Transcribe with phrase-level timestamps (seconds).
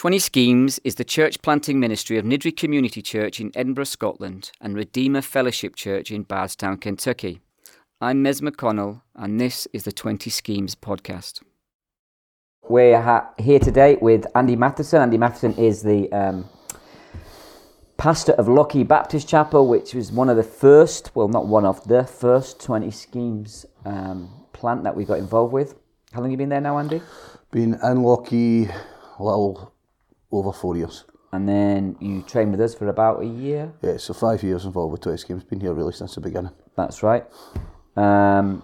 [0.00, 4.74] 20 Schemes is the church planting ministry of Niddrie Community Church in Edinburgh, Scotland, and
[4.74, 7.42] Redeemer Fellowship Church in Bardstown, Kentucky.
[8.00, 11.42] I'm Mez McConnell, and this is the 20 Schemes podcast.
[12.66, 15.02] We're ha- here today with Andy Matheson.
[15.02, 16.48] Andy Matheson is the um,
[17.98, 21.86] pastor of Lochee Baptist Chapel, which was one of the first, well, not one of
[21.86, 25.74] the first 20 Schemes um, plant that we got involved with.
[26.12, 27.02] How long have you been there now, Andy?
[27.50, 28.74] Been in Lochee
[29.18, 29.74] a little
[30.32, 31.04] over four years.
[31.32, 33.72] And then you trained with us for about a year.
[33.82, 35.44] Yeah, so five years involved with 20 Schemes.
[35.44, 36.52] Been here really since the beginning.
[36.76, 37.24] That's right.
[37.96, 38.62] Um,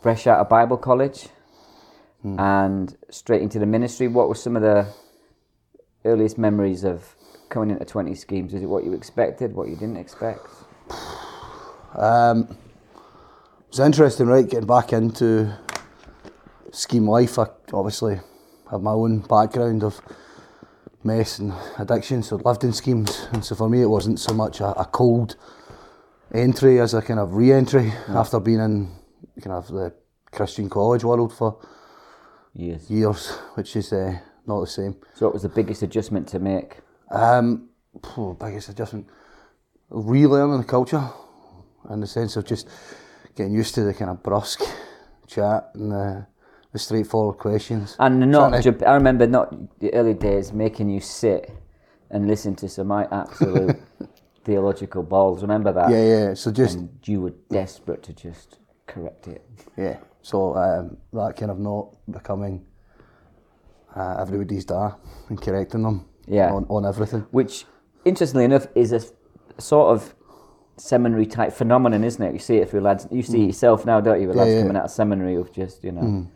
[0.00, 1.28] fresh out of Bible college
[2.24, 4.08] and straight into the ministry.
[4.08, 4.86] What were some of the
[6.04, 7.14] earliest memories of
[7.48, 8.54] coming into 20 schemes?
[8.54, 10.46] Is it what you expected, what you didn't expect?
[11.94, 15.56] Um, it was interesting, right, getting back into
[16.70, 17.38] scheme life.
[17.38, 18.20] I obviously
[18.70, 20.00] have my own background of
[21.04, 23.28] mess and addiction, so lived in schemes.
[23.32, 25.36] And so for me, it wasn't so much a, a cold
[26.32, 28.90] entry as a kind of re-entry after being in
[29.42, 29.92] kind of the
[30.30, 31.58] Christian college world for
[32.54, 32.90] Yes.
[32.90, 34.96] years, which is uh, not the same.
[35.14, 36.78] So what was the biggest adjustment to make?
[37.10, 37.68] Um,
[38.14, 39.06] phew, biggest adjustment,
[39.90, 41.02] relearning the culture,
[41.90, 42.68] in the sense of just
[43.34, 44.62] getting used to the kind of brusque
[45.26, 46.26] chat and the,
[46.72, 47.96] the straightforward questions.
[47.98, 51.50] And not, to- I remember not the early days making you sit
[52.10, 53.76] and listen to some absolute
[54.44, 55.42] theological balls.
[55.42, 55.90] Remember that?
[55.90, 56.34] yeah, yeah.
[56.34, 59.44] So just And you were desperate to just correct it.
[59.76, 59.98] yeah.
[60.22, 62.64] So um, that kind of not becoming
[63.96, 64.94] uh, everybody's dad
[65.28, 66.52] and correcting them Yeah.
[66.52, 67.26] on, on everything.
[67.30, 67.66] which
[68.04, 69.00] interestingly enough is a
[69.58, 70.14] sort of
[70.78, 72.32] seminary type phenomenon, isn't it?
[72.32, 73.06] You see it through lads.
[73.10, 74.28] You see it yourself now, don't you?
[74.28, 74.54] With lads Mm.
[74.54, 74.62] yeah.
[74.62, 76.26] coming out of seminary who've just, you know,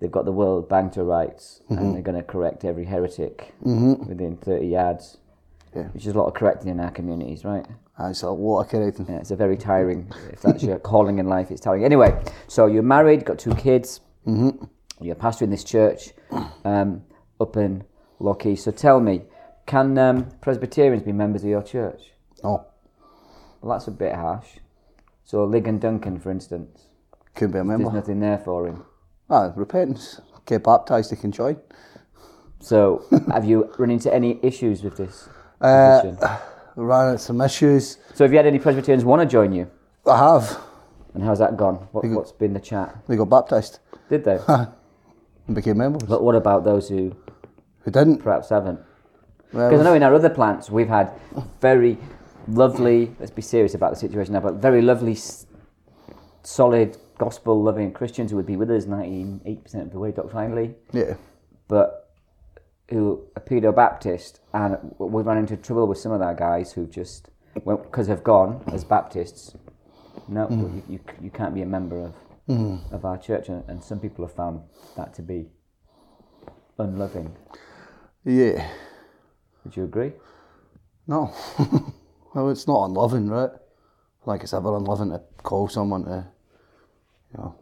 [0.00, 1.78] they've got the world bang to rights Mm-hmm.
[1.78, 5.18] and they're going to correct every heretic within 30 yards.
[5.74, 5.84] Yeah.
[5.88, 7.64] Which is a lot of correcting in our communities, right?
[8.00, 9.06] It's a lot of correcting.
[9.08, 10.10] Yeah, it's a very tiring.
[10.32, 11.84] if that's your calling in life, it's tiring.
[11.84, 14.00] Anyway, so you're married, got two kids.
[14.26, 14.64] Mm-hmm.
[15.00, 16.10] You're a pastor in this church
[16.64, 17.02] um,
[17.40, 17.84] up in
[18.20, 18.58] Lochee.
[18.58, 19.22] So tell me,
[19.66, 22.02] can um, Presbyterians be members of your church?
[22.42, 22.64] Oh,
[23.60, 24.48] Well, that's a bit harsh.
[25.24, 26.86] So Ligon Duncan, for instance,
[27.36, 27.84] couldn't be a member.
[27.84, 28.82] there's nothing there for him.
[29.30, 30.20] Ah, repentance.
[30.46, 31.56] Get baptised, they can join.
[32.60, 35.28] So have you run into any issues with this
[35.60, 36.02] Uh,
[36.76, 37.98] ran into some issues.
[38.14, 39.70] So have you had any Presbyterians want to join you?
[40.06, 40.58] I have.
[41.14, 41.88] And how's that gone?
[41.92, 42.96] What, what's been the chat?
[43.08, 44.38] They got baptised Did they?
[44.48, 46.02] and became members.
[46.08, 47.14] but what about those who
[47.80, 48.18] Who didn't?
[48.18, 48.80] perhaps haven't?
[49.52, 51.10] Well, Because I know in our other plants we've had
[51.60, 51.98] very
[52.48, 55.16] lovely, let's be serious about the situation now, but very lovely,
[56.42, 61.16] solid, gospel loving Christians who would be with us 98% of the way doctrinally, yeah.
[61.68, 62.14] but
[62.88, 66.86] who are pedo Baptist, and we've run into trouble with some of our guys who
[66.86, 69.54] just, because they've gone as Baptists,
[70.28, 70.76] no, mm.
[70.76, 72.14] you, you, you can't be a member of,
[72.48, 72.90] mm.
[72.90, 74.62] of our church, and, and some people have found
[74.96, 75.46] that to be
[76.78, 77.36] unloving.
[78.24, 78.66] Yeah.
[79.64, 80.12] Would you agree?
[81.06, 81.34] No.
[82.34, 83.50] well, it's not unloving, right?
[84.24, 86.26] Like it's ever unloving to call someone to,
[87.32, 87.54] you know,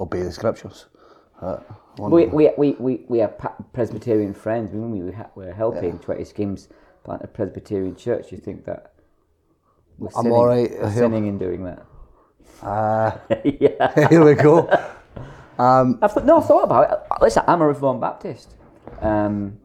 [0.00, 0.86] obey the scriptures.
[1.40, 1.58] Uh,
[1.98, 3.34] We, we, we, we, we have
[3.72, 4.70] Presbyterian friends.
[4.72, 4.80] we?
[4.80, 6.68] We we're helping 20 schemes
[7.04, 8.32] plant a Presbyterian church.
[8.32, 8.92] You think that
[9.98, 10.70] we're I'm sinning, all right.
[10.80, 11.84] we're sinning in doing that?
[12.62, 14.08] Ah, yeah.
[14.08, 14.68] here we go.
[15.58, 16.98] Um, I've th- no, I've thought about it.
[17.20, 18.54] Listen, I'm a Reformed Baptist.
[19.00, 19.58] Um,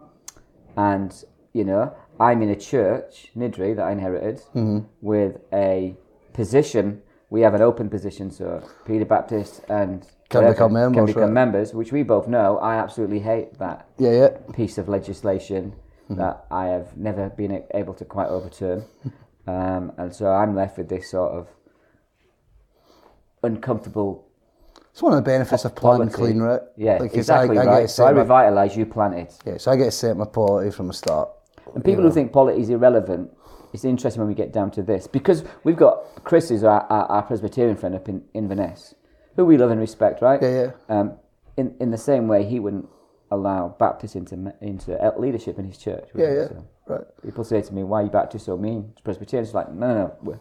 [0.77, 1.11] and,
[1.53, 4.79] you know, I'm in a church, Niddrie, that I inherited, Mm-hmm.
[5.01, 5.95] with a
[6.33, 7.01] position.
[7.29, 11.21] We have an open position, so pedo Baptist and Can whatever become members, can become
[11.21, 11.31] right.
[11.31, 12.57] members, which we both know.
[12.57, 14.29] I absolutely hate that yeah, yeah.
[14.53, 15.73] piece of legislation
[16.09, 18.85] that I have never been able to quite overturn.
[19.47, 21.47] Um, and so I'm left with this sort of
[23.41, 24.27] uncomfortable.
[24.91, 26.61] It's one of the benefits of planting clean, right?
[26.77, 27.81] Yeah, Like, exactly I, I right.
[27.81, 29.33] Get so I revitalise, you plant it.
[29.45, 31.29] yeah, so I get to set my polity from the start.
[31.73, 33.31] And people who think polity is irrelevant,
[33.73, 37.05] it's interesting when we get down to this because we've got Chris, who's our, our,
[37.05, 38.95] our Presbyterian friend up in Inverness,
[39.35, 40.41] who we love and respect, right?
[40.41, 40.99] Yeah, yeah.
[40.99, 41.13] Um,
[41.57, 42.87] in in the same way, he wouldn't
[43.31, 46.09] allow Baptists into into leadership in his church.
[46.15, 46.47] Yeah, yeah.
[46.47, 47.01] So Right.
[47.21, 49.87] people say to me, "Why are you Baptists so mean to Presbyterians?" It's like, no,
[49.87, 50.39] no, no, we're,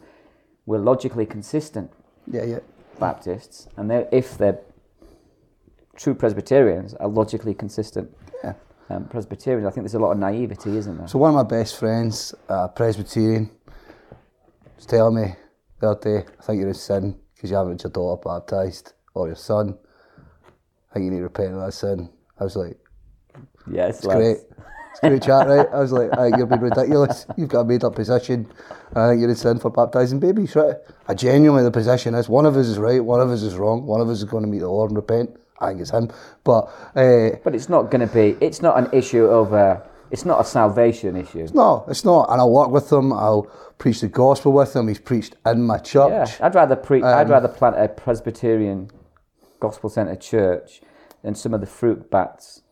[0.65, 1.91] we're logically consistent
[2.27, 2.61] Yeah, yeah.
[2.99, 4.59] Baptists, and they're, if they're
[5.97, 8.11] true Presbyterians, are logically consistent.
[8.91, 9.67] Um, Presbyterians.
[9.67, 11.09] I think there's a lot of naivety, isn't there?
[11.09, 13.51] So one of my best friends, uh, Presbyterian,
[14.77, 15.35] was telling me
[15.81, 18.93] the other day, I think you're in sin because you haven't had your daughter baptised
[19.15, 19.79] or your son.
[20.91, 22.09] I think you need to repent of that sin.
[22.39, 22.79] I was like,
[23.71, 24.39] Yes, Great.
[24.91, 25.67] It's great chat, right?
[25.73, 27.27] I was like, I think you're being ridiculous.
[27.37, 28.51] You've got a made up position.
[28.95, 30.77] I think you're in sin for baptising babies, right?
[31.07, 33.85] I genuinely, the position is one of us is right, one of us is wrong,
[33.87, 35.39] one of us is going to meet the Lord and repent.
[35.61, 36.11] I think it's him.
[36.45, 38.37] But uh, But it's not going to be.
[38.45, 39.83] It's not an issue over.
[40.11, 41.47] It's not a salvation issue.
[41.53, 42.31] no, it's not.
[42.31, 43.13] And I'll work with him.
[43.13, 43.43] I'll
[43.77, 44.89] preach the gospel with him.
[44.89, 46.11] He's preached in my church.
[46.41, 46.47] Yeah.
[46.47, 48.91] I'd rather pre- Um, I'd rather plant a Presbyterian,
[49.61, 50.81] gospel centre church
[51.23, 52.63] than some of the fruit bats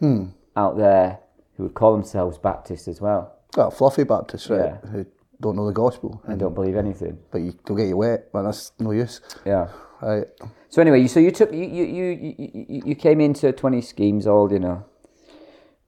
[0.00, 0.28] Hmm.
[0.56, 1.18] out there
[1.56, 4.58] who would call themselves Baptists as well Well, fluffy Baptists, right?
[4.82, 4.90] Yeah.
[4.90, 5.06] Who
[5.40, 6.20] don't know the gospel.
[6.26, 7.18] and don't believe anything.
[7.30, 8.44] But you, they'll get you wet, man.
[8.44, 9.20] That's no use.
[9.46, 9.68] Yeah.
[10.02, 10.26] Right.
[10.68, 14.50] So anyway, so you took you you you, you, you- came into twenty schemes all
[14.52, 14.84] you know,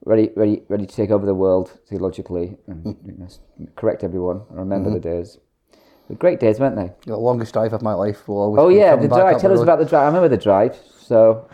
[0.04, 2.84] ready ready ready to take over the world theologically and
[3.19, 3.28] know,
[3.76, 4.43] correct everyone.
[4.50, 4.94] I remember Mm-hmm.
[5.00, 5.38] the days.
[6.08, 6.90] The great days, weren't they?
[7.06, 9.40] The longest drive of my life will always Oh yeah, the drive.
[9.40, 9.62] Tell the us road.
[9.62, 10.02] about the drive.
[10.02, 10.76] I remember the drive.
[11.00, 11.49] So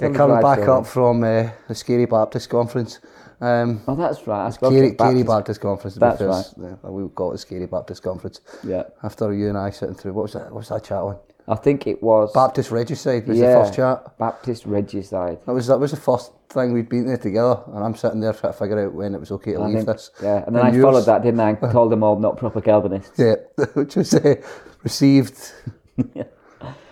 [0.00, 2.98] Yeah, coming back up from uh, the Scary Baptist Conference.
[3.42, 4.46] Um, Oh, that's right.
[4.46, 5.60] I spoke Gary, at Baptist.
[5.60, 5.96] Conference.
[5.96, 8.40] That's because, uh, we got a Scary Baptist Conference.
[8.62, 10.44] Yeah, After you and I sitting through, what was that?
[10.44, 11.16] What was that chat on?
[11.48, 14.16] I think it was Baptist Regicide was yeah, the first chat.
[14.16, 15.38] Baptist Regicide.
[15.44, 18.32] That was that was the first thing we'd been there together, and I'm sitting there
[18.32, 20.10] trying to figure out when it was okay to I leave think- this.
[20.22, 21.48] yeah, and then I yours- followed that, didn't I?
[21.60, 23.18] and Called them all not proper Calvinists.
[23.18, 23.34] Yeah,
[23.74, 24.36] which was uh,
[24.84, 25.36] received
[25.96, 26.14] with,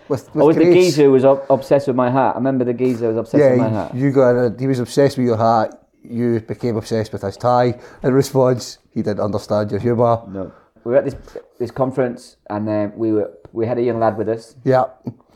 [0.09, 2.33] with Oh, was the geezer who was ob- obsessed with my hat?
[2.33, 3.95] I remember the geezer was obsessed with my Yeah, hat.
[3.95, 5.80] you, you got a, he was obsessed with your hat.
[6.03, 7.79] You became obsessed with his tie.
[8.03, 10.21] In response, he didn't understand your humour.
[10.27, 10.51] No.
[10.83, 11.15] We were at this
[11.59, 14.85] this conference, and then we were we had a young lad with us Yeah,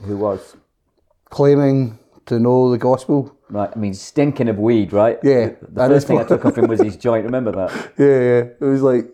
[0.01, 0.55] who was
[1.29, 3.35] claiming to know the gospel.
[3.49, 3.69] right.
[3.75, 5.19] I mean, stinking of weed, right?
[5.23, 7.25] Yeah, The first thing I took off him was his joint.
[7.25, 7.71] Remember that?
[7.97, 8.43] Yeah, yeah.
[8.59, 9.05] It was like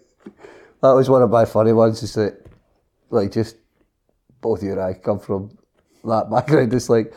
[0.82, 2.02] that was one of my funny ones.
[2.04, 2.38] Is that
[3.10, 3.58] like just
[4.40, 5.50] both you and I come from
[6.06, 6.74] that background.
[6.74, 7.14] It's like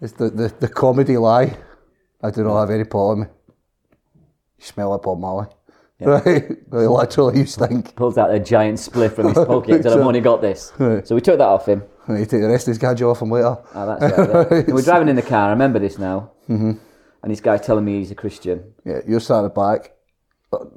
[0.00, 1.56] it's the the, the comedy lie.
[2.20, 3.28] I do not have any pot
[4.64, 5.46] on smell like Bob Marley.
[6.00, 7.94] Right, like, literally, you stink.
[7.94, 9.82] Pulls out a giant spliff from his pocket.
[9.84, 11.82] Said, "I've only got this." So we took that off him.
[12.06, 13.56] And you take the rest of his gadget off him later.
[13.74, 14.46] Oh, that's right.
[14.50, 14.58] yeah.
[14.66, 15.46] And we're driving in the car.
[15.46, 16.32] I remember this now.
[16.50, 16.72] Mm-hmm.
[17.22, 18.74] And this guy's telling me he's a Christian.
[18.84, 19.92] Yeah, you're sat in the back.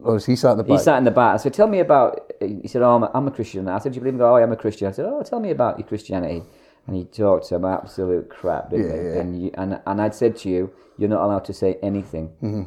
[0.04, 1.34] Or is he sat in the He sat in the back.
[1.34, 3.92] I said, "Tell me about." He said, "Oh, I'm a, I'm a Christian." I said,
[3.94, 4.88] "Do you believe in God?" Oh, I'm a Christian.
[4.88, 6.44] I said, "Oh, tell me about your Christianity."
[6.86, 9.08] And he talked some absolute crap, didn't Yeah, he?
[9.10, 9.20] yeah.
[9.22, 12.64] And you, and and I'd said to you, "You're not allowed to say anything." Mm-hmm.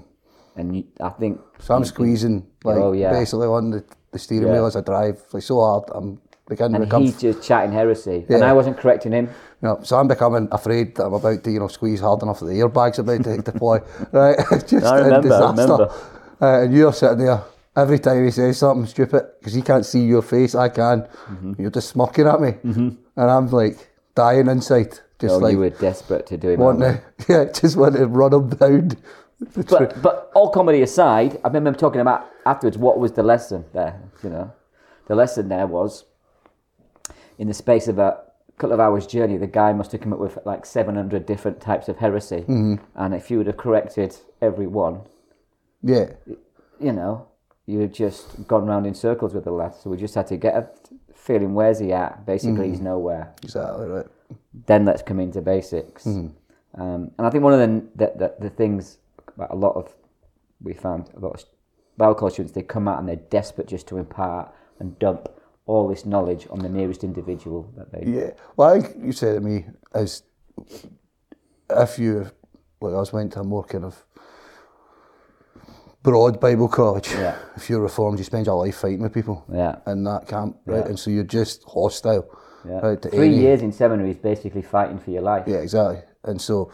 [0.57, 3.13] And you, I think so I'm squeezing, like, Oh, yeah.
[3.13, 4.53] basically on the, the steering Yeah.
[4.55, 5.23] wheel as I drive.
[5.33, 8.37] Like, so hard, I'm beginning to and become he's just chatting heresy, yeah.
[8.37, 9.29] and I wasn't correcting him.
[9.63, 12.47] Know, so I'm becoming afraid that I'm about to, you know, squeeze hard enough that
[12.47, 13.79] the airbag's about to deploy.
[14.13, 14.37] Right?
[14.67, 15.63] Just I a remember, I disaster.
[15.63, 15.95] remember.
[16.41, 17.43] Uh, and you're sitting there
[17.77, 21.03] every time he says something stupid because he can't see your face, I can.
[21.03, 21.53] Mm-hmm.
[21.59, 23.77] You're just smirking at me, and I'm like
[24.15, 26.59] dying inside, just Oh, like you were desperate to do it.
[26.59, 26.79] over.
[27.19, 28.91] to, yeah, just want to run him down.
[29.41, 34.01] But but all comedy aside, I remember talking about afterwards what was the lesson there.
[34.23, 34.53] You know,
[35.07, 36.05] the lesson there was
[37.39, 38.21] in the space of a
[38.59, 41.61] couple of hours journey, the guy must have come up with like seven hundred different
[41.61, 42.75] types of heresy, mm-hmm.
[42.95, 45.01] and if you would have corrected every one,
[45.83, 46.11] yeah,
[46.79, 47.27] you know,
[47.65, 49.75] you had just gone round in circles with the lad.
[49.75, 50.69] So we just had to get a
[51.15, 52.27] feeling where's he at.
[52.27, 52.85] Basically, he's mm-hmm.
[52.85, 53.35] nowhere.
[53.43, 54.07] exactly right.
[54.67, 56.05] then let's come into basics.
[56.05, 56.81] Mm-hmm.
[56.81, 58.99] Um, and I think one of the, the, the, the things
[59.41, 59.95] that a lot of
[60.63, 61.45] we found a lot of
[61.97, 65.29] Bible college students they come out and they're desperate just to impart and dump
[65.67, 68.11] all this knowledge on the nearest individual that they.
[68.11, 68.31] Yeah.
[68.57, 70.23] Well, I think you said to me is
[71.71, 72.31] if you,
[72.81, 74.05] like was went to a more kind of
[76.03, 77.37] broad Bible college, Yeah.
[77.57, 79.77] if you're reformed, you spend your life fighting with people Yeah.
[79.87, 80.79] in that camp, right?
[80.79, 80.87] Yeah.
[80.89, 82.27] And so you're just hostile,
[82.67, 82.81] Yeah.
[82.81, 83.01] right?
[83.03, 85.45] Three any, years in seminary is basically fighting for your life.
[85.47, 86.01] Yeah, exactly.
[86.25, 86.73] And so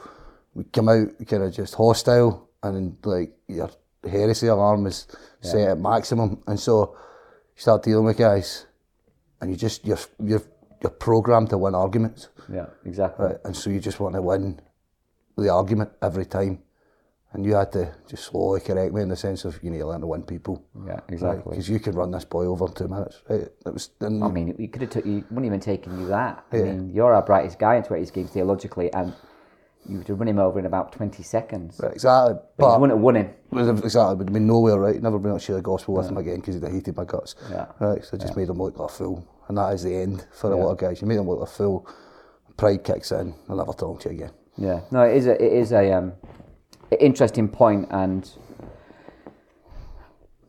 [0.55, 3.71] we come out kind of just hostile, and like your
[4.05, 5.07] heresy alarm is
[5.41, 6.97] set at maximum, and so
[7.55, 8.67] you start dealing with guys,
[9.41, 10.43] and you just you're you're
[10.83, 12.29] you're programmed to win arguments.
[12.53, 13.27] Yeah, exactly.
[13.27, 14.61] Right, and so you just want to win
[15.37, 16.63] the argument every time.
[17.33, 19.87] And you had to just slowly correct me in the sense of you need to
[19.87, 20.65] learn to win people.
[20.87, 21.51] Yeah, exactly.
[21.51, 23.41] Because you can run this boy over in two minutes, right?
[23.41, 25.23] It was, and I mean, it could have took you.
[25.29, 26.47] Wouldn't even taken you that.
[26.51, 29.13] I mean, you're our brightest guy in 20 schemes theologically, and
[29.89, 31.79] you would have run him over in about 20 seconds.
[31.83, 32.35] right, exactly.
[32.57, 33.31] But you But wouldn't have won him.
[33.53, 35.01] exactly would have been nowhere, right?
[35.01, 37.05] Never been able to share the gospel with him again because he'd have hated my
[37.05, 37.35] guts.
[37.51, 37.67] Yeah.
[37.81, 40.27] Right, so it just made him look like a fool, and that is the end
[40.33, 41.01] for a lot of guys.
[41.01, 41.87] You made them look like a fool,
[42.57, 44.31] pride kicks in, I'll never talk to you again.
[44.57, 46.13] Yeah, no, it is a it is a um,
[46.91, 48.29] a interesting point, and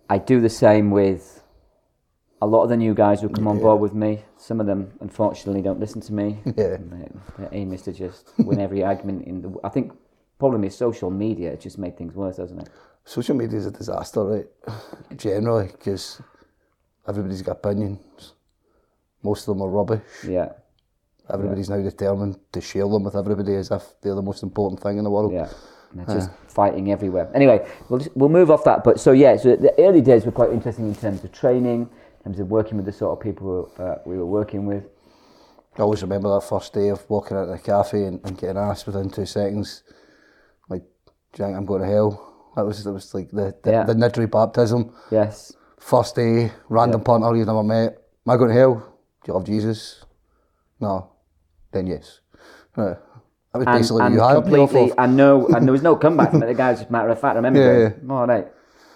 [0.10, 1.44] I do the same with
[2.42, 4.24] a lot of the new guys who come on board with me.
[4.38, 6.40] Some of them, unfortunately, don't listen to me.
[6.46, 6.78] Yeah.
[7.38, 9.56] Their, aim is to just win every argument in the.
[9.64, 9.94] I think
[10.40, 11.52] problem is social media.
[11.52, 12.70] It just made things worse, hasn't it?
[13.06, 14.46] Social media is a disaster, right?
[15.18, 16.22] Generally, because
[17.08, 18.34] everybody's got opinions.
[19.24, 20.04] Most of them are rubbish.
[20.28, 20.50] Yeah,
[21.30, 24.98] Everybody's now determined to share them with everybody as if they're the most important thing
[24.98, 25.34] in the world.
[25.34, 25.50] yeah.
[25.92, 26.20] And they're uh.
[26.20, 27.30] just fighting everywhere.
[27.34, 28.84] Anyway, we'll just, we'll move off that.
[28.84, 31.90] But so yeah, so the early days were quite interesting in terms of training, in
[32.28, 34.84] terms of working with the sort of people uh, we were working with.
[35.78, 38.58] I always remember that first day of walking out of the cafe and, and getting
[38.58, 39.84] asked within two seconds,
[40.70, 40.84] like,
[41.34, 42.52] do I'm going to hell?
[42.56, 43.84] That was that was like the the, Yeah.
[43.86, 44.92] the baptism.
[45.12, 45.54] Yes.
[45.80, 47.90] First day, random punter you've never met.
[48.26, 48.74] Am I going to hell?
[49.24, 50.04] Do you love Jesus?
[50.80, 51.12] No.
[51.72, 52.22] Then yes.
[52.76, 52.98] Right.
[53.54, 54.96] That was And, basically what and you off completely, of.
[54.98, 56.48] and no, and there was no comeback from it.
[56.48, 57.34] The guy was just matter of fact.
[57.34, 58.48] I remember Yeah, going, all right,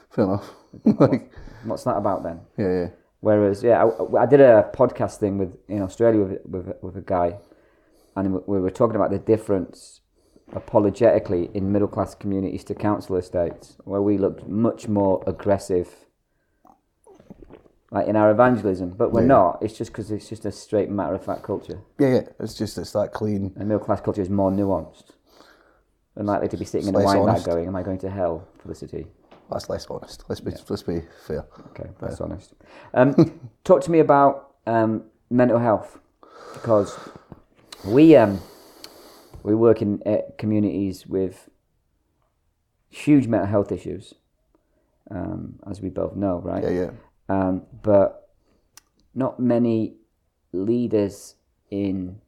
[0.09, 0.49] Fair enough.
[0.99, 1.31] like,
[1.65, 2.41] what's that about then?
[2.57, 2.87] yeah, yeah.
[3.21, 7.01] Whereas, yeah, I, I did a podcast thing with in Australia with with, with a
[7.01, 7.37] guy,
[8.15, 10.01] and we were talking about the difference
[10.53, 15.87] apologetically in middle class communities to council estates, where we looked much more aggressive,
[17.91, 19.27] like in our evangelism, but we're Yeah.
[19.27, 19.59] not.
[19.63, 22.21] It's just because it's just a straight matter of fact culture, Yeah, yeah.
[22.39, 23.53] It's just it's that clean.
[23.55, 25.11] and middle class culture is more nuanced.
[26.15, 27.99] And likely to be sitting in It's a less wine bag going, "Am I going
[27.99, 29.07] to hell for the city?"
[29.51, 30.23] That's less honest.
[30.29, 31.45] Let's be let's be fair.
[31.71, 32.53] Okay, that's honest.
[32.93, 35.99] Um, talk to me about um, mental health
[36.53, 36.97] because
[37.83, 38.39] we um,
[39.43, 41.49] we work in uh, communities with
[42.89, 44.13] huge mental health issues,
[45.09, 46.63] um, as we both know, right?
[46.63, 46.91] Yeah, yeah.
[47.27, 48.29] Um, but
[49.13, 49.95] not many
[50.53, 51.35] leaders
[51.69, 52.21] in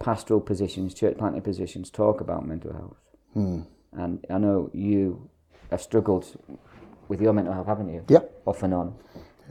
[0.00, 3.10] pastoral positions, church planting positions, talk about mental health.
[3.34, 3.60] Hmm.
[3.92, 5.30] And I know you
[5.70, 6.26] have struggled
[7.08, 8.04] with your mental health, haven't you?
[8.08, 8.20] Yeah.
[8.46, 8.94] Off and on.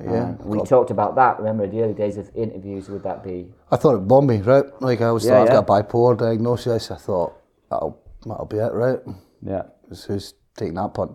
[0.04, 1.40] Yeah, Um, we talked about that.
[1.40, 2.88] Remember the early days of interviews?
[2.90, 3.52] Would that be?
[3.72, 4.66] I thought it bombed me, right?
[4.80, 6.92] Like I was Yeah, I've got a bipolar diagnosis.
[6.92, 7.34] I thought
[7.70, 9.00] that'll that'll be it, right?
[9.42, 9.64] Yeah.
[9.90, 11.12] Who's, taking that punt?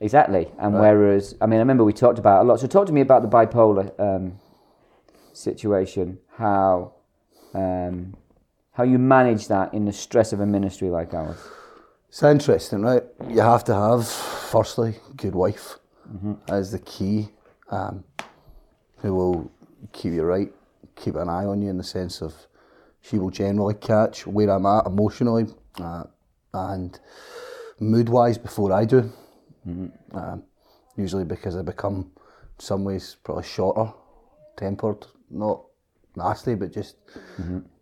[0.00, 0.48] Exactly.
[0.58, 2.58] And whereas, I mean, I remember we talked about a lot.
[2.58, 4.40] So talk to me about the bipolar um,
[5.32, 6.18] situation.
[6.36, 6.94] How
[7.54, 8.16] um,
[8.72, 11.38] how you manage that in the stress of a ministry like ours.
[12.12, 13.04] It's interesting, right?
[13.26, 15.78] You have to have, firstly, good wife
[16.46, 17.30] as the key,
[17.70, 18.04] um,
[18.98, 19.50] who will
[19.94, 20.52] keep you right,
[20.94, 22.34] keep an eye on you in the sense of
[23.00, 25.46] she will generally catch where I'm at emotionally
[25.80, 26.04] uh,
[26.52, 27.00] and
[27.80, 29.10] mood wise before I do.
[30.12, 30.42] Um,
[30.98, 32.10] usually because I become,
[32.58, 33.90] in some ways, probably shorter
[34.58, 35.64] tempered, not
[36.14, 36.96] nasty, but just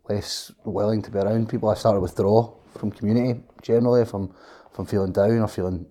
[0.09, 1.69] less willing to be around people.
[1.69, 4.33] I start to withdraw from community generally if I'm
[4.73, 5.87] if I'm feeling down or feeling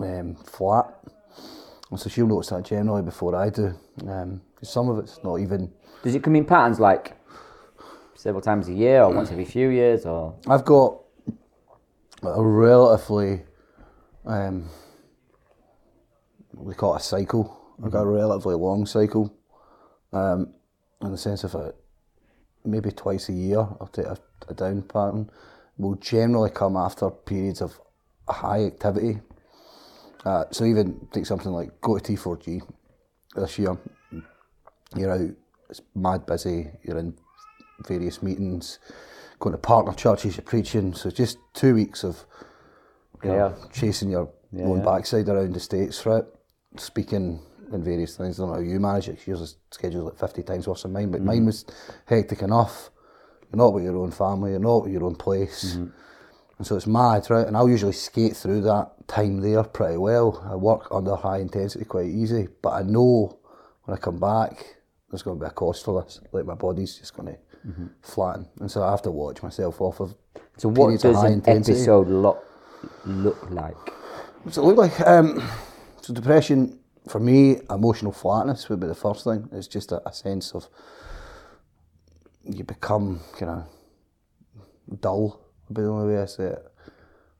[0.00, 0.86] um, flat.
[1.90, 3.74] And so she'll notice that generally before I do.
[4.06, 5.72] Um, some of it's not even.
[6.02, 7.16] Does it come in patterns like
[8.14, 10.34] several times a year or once every few years or?
[10.46, 11.00] I've got
[12.22, 13.42] a relatively,
[14.26, 14.68] um,
[16.54, 17.56] we call it a cycle.
[17.82, 19.32] I've got a relatively long cycle,
[20.12, 20.52] um,
[21.00, 21.72] in the sense of a,
[22.64, 24.18] maybe twice a year I'll take a,
[24.48, 25.30] a down pattern.
[25.78, 27.80] Will generally come after periods of
[28.28, 29.20] high activity.
[30.24, 32.62] Uh, so even take something like go to T4G
[33.34, 33.76] this year.
[34.96, 35.30] You're out,
[35.70, 36.70] it's mad busy.
[36.82, 37.14] You're in
[37.86, 38.78] various meetings,
[39.38, 40.94] going to partner churches, you're preaching.
[40.94, 42.24] So just two weeks of
[43.22, 44.30] you know, chasing your
[44.60, 46.24] own backside around the states, right?
[46.76, 47.40] Speaking
[47.72, 48.38] in various things.
[48.38, 49.26] I don't know how you manage it.
[49.26, 51.64] Yours is scheduled like 50 times worse than mine, but mine was
[52.06, 52.90] hectic enough.
[53.50, 55.74] You're not with your own family, you're not with your own place.
[56.58, 57.46] And so it's mad, right?
[57.46, 60.44] And I'll usually skate through that time there pretty well.
[60.50, 63.38] I work under high intensity quite easy, but I know
[63.84, 64.76] when I come back,
[65.10, 66.20] there's going to be a cost for this.
[66.32, 67.38] Like my body's just going to
[68.02, 68.48] flatten.
[68.60, 70.14] And so I have to watch myself off of
[70.56, 71.78] So what does high an intensity.
[71.78, 72.44] episode look
[73.04, 73.76] look like?
[74.42, 75.00] What's it look like?
[75.06, 75.42] Um,
[76.00, 76.78] so depression,
[77.08, 79.48] for me, emotional flatness would be the first thing.
[79.52, 80.68] It's just a, a sense of
[82.48, 83.50] you become kind
[84.88, 86.72] of dull, would be the only way I say it.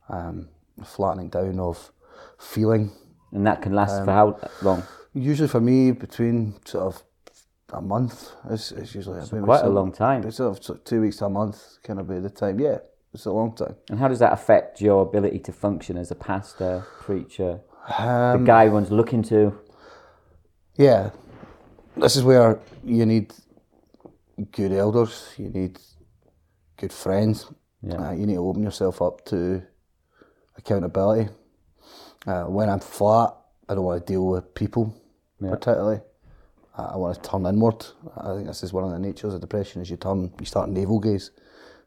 [0.09, 0.49] Um,
[0.85, 1.91] flattening down of
[2.39, 2.93] feeling.
[3.33, 4.83] And that can last Um, for how long?
[5.13, 7.03] Usually for me, between sort of
[7.73, 10.25] a month is, is usually quite a long time.
[10.25, 12.59] It's sort of, two weeks to a month kind of be the time.
[12.61, 12.79] Yeah,
[13.13, 13.77] it's a long time.
[13.91, 17.61] And how does that affect your ability to function as a pastor, preacher,
[17.99, 19.59] Um, the guy everyone's looking to?
[20.77, 21.11] Yeah,
[21.97, 23.35] this is where you need
[24.53, 25.35] good elders.
[25.37, 25.79] You need
[26.77, 27.47] good friends.
[27.83, 28.09] Yeah.
[28.09, 29.63] Uh, you need to open yourself up to
[30.57, 31.31] accountability.
[32.27, 33.35] Uh, when I'm flat,
[33.69, 34.95] I don't want to deal with people
[35.51, 36.01] particularly.
[36.77, 37.87] Uh, I want to turn inward.
[38.17, 40.69] I think this is one of the natures of depression: is you turn, you start
[40.71, 41.31] navel gaze,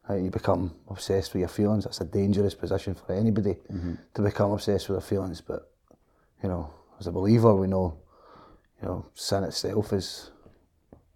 [0.09, 1.83] Uh, you become obsessed with your feelings.
[1.83, 3.55] That's a dangerous position for anybody
[4.13, 5.41] to become obsessed with their feelings.
[5.41, 5.69] But
[6.41, 7.97] you know, as a believer, we know,
[8.81, 10.30] you know, sin itself is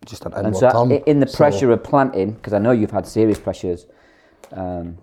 [0.06, 0.92] just an inward And so, term.
[0.92, 3.88] in the So- pressure of planting, because I know you've had serious pressures,
[4.52, 4.98] um,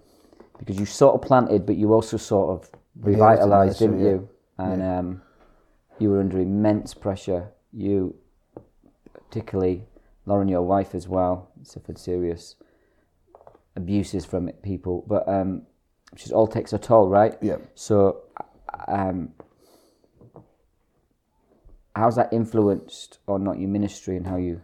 [0.58, 4.10] because you sort of planted, but you also sort of revitalised, didn't yeah.
[4.10, 4.28] you?
[4.58, 5.22] And um,
[5.98, 7.48] you were under immense pressure.
[7.72, 8.14] You,
[9.28, 9.84] particularly
[10.26, 12.54] Lauren, your wife as well, suffered serious
[13.74, 15.04] abuses from people.
[15.08, 15.62] But um,
[16.12, 17.36] which is all takes a toll, right?
[17.40, 17.56] Yeah.
[17.74, 18.22] So,
[18.86, 19.30] um,
[21.96, 24.60] how's that influenced or not your ministry and how you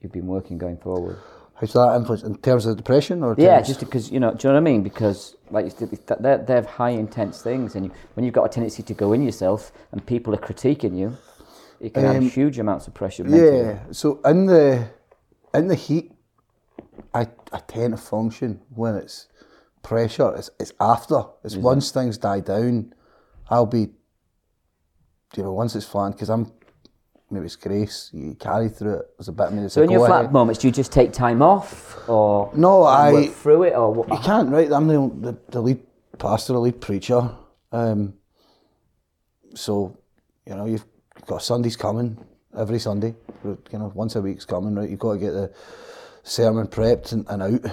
[0.00, 1.16] you've been working going forward?
[1.54, 3.34] How's that influence in terms of depression or?
[3.38, 4.82] Yeah, just because you know, do you know what I mean?
[4.82, 8.94] Because like they're they're high intense things, and you, when you've got a tendency to
[8.94, 11.16] go in yourself and people are critiquing you,
[11.80, 13.24] it can Um, have huge amounts of pressure.
[13.24, 13.58] Mentally.
[13.58, 13.78] Yeah.
[13.90, 14.88] So in the
[15.54, 16.12] in the heat,
[17.14, 19.28] I I tend to function when it's
[19.82, 20.34] pressure.
[20.36, 21.24] It's it's after.
[21.42, 22.92] It's once things die down,
[23.48, 23.88] I'll be.
[25.36, 26.52] You know, once it's fine, because I'm.
[27.30, 28.10] Maybe it's grace.
[28.12, 29.06] You carry through it.
[29.18, 30.92] There's a bit of me that's So like, in your flat moments, do you just
[30.92, 34.08] take time off, or No, I- work through it, or what?
[34.08, 34.70] You can't, right?
[34.70, 35.80] I'm the, the, the lead
[36.18, 37.28] pastor, the lead preacher.
[37.72, 38.14] Um,
[39.54, 39.96] so,
[40.46, 40.84] you know, you've
[41.26, 42.16] got Sundays coming
[42.56, 43.14] every Sunday.
[43.44, 44.88] You know, once a week's coming, right?
[44.88, 45.52] You've got to get the
[46.22, 47.64] sermon prepped and, and out.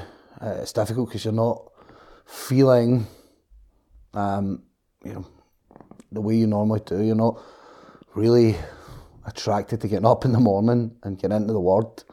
[0.42, 1.72] Uh, it's difficult because you're not
[2.26, 3.06] feeling,
[4.16, 4.64] um,
[5.06, 5.26] you know,
[6.12, 7.02] the way you normally do.
[7.02, 7.40] You're not
[8.16, 8.56] really
[9.26, 12.04] attracted to getting up in the morning and getting into the Word.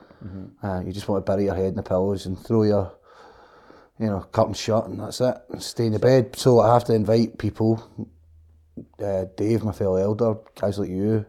[0.62, 2.93] Uh, you just want to bury your head in the pillows and throw your
[3.99, 6.35] you know, curtains shut and that's it, and stay in the bed.
[6.35, 8.09] So I have to invite people,
[8.99, 11.26] uh, Dave, my fellow elder, guys like you,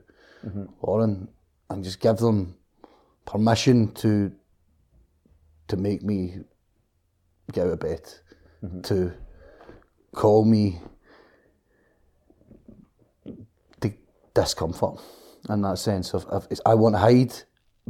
[0.81, 1.27] Lauren,
[1.69, 2.55] and just give them
[3.25, 4.31] permission to
[5.67, 6.35] to make me
[7.51, 8.01] get out of bed,
[8.83, 9.13] to
[10.13, 10.79] call me
[14.33, 14.97] discomfort
[15.50, 17.33] in that sense of, of it's, I want to hide,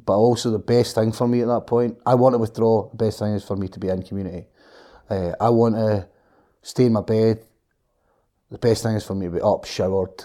[0.05, 2.89] but also the best thing for me at that point, I want to withdraw.
[2.89, 4.47] The best thing is for me to be in community.
[5.09, 6.07] Uh, I want to
[6.61, 7.43] stay in my bed.
[8.49, 10.23] The best thing is for me to be up, showered,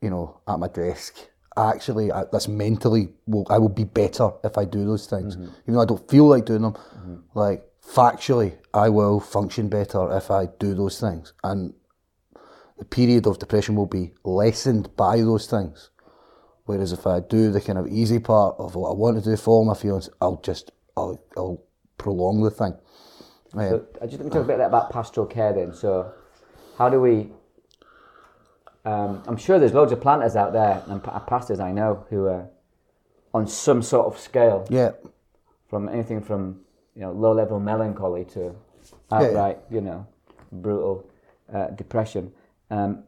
[0.00, 1.16] you know, at my desk.
[1.56, 5.36] Actually, I, that's mentally, will, I will be better if I do those things.
[5.36, 6.76] Even though I don't feel like doing them,
[7.34, 11.32] like factually, I will function better if I do those things.
[11.42, 11.72] And
[12.78, 15.90] the period of depression will be lessened by those things.
[16.66, 19.36] Whereas if I do the kind of easy part of what I want to do,
[19.36, 21.62] follow my feelings, I'll just, I'll, I'll
[21.96, 22.76] prolong the thing.
[23.54, 23.70] Yeah.
[23.70, 25.72] So I just let me talk a bit about pastoral care then.
[25.72, 26.12] So,
[26.76, 27.30] how do we?
[28.84, 32.26] Um, I'm sure there's loads of planters out there and pa- pastors I know who
[32.26, 32.48] are
[33.32, 34.92] on some sort of scale, Yeah,
[35.68, 36.60] from anything from
[36.94, 38.54] you know low level melancholy to
[39.10, 40.06] outright you know
[40.52, 41.08] brutal
[41.52, 42.32] uh, depression.
[42.70, 43.04] Um,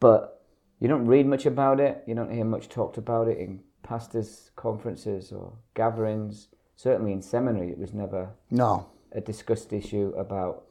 [0.00, 0.41] but
[0.82, 2.02] you don't read much about it.
[2.08, 6.48] You don't hear much talked about it in pastors' conferences or gatherings.
[6.74, 10.64] Certainly in seminary, it was never no, a discussed issue about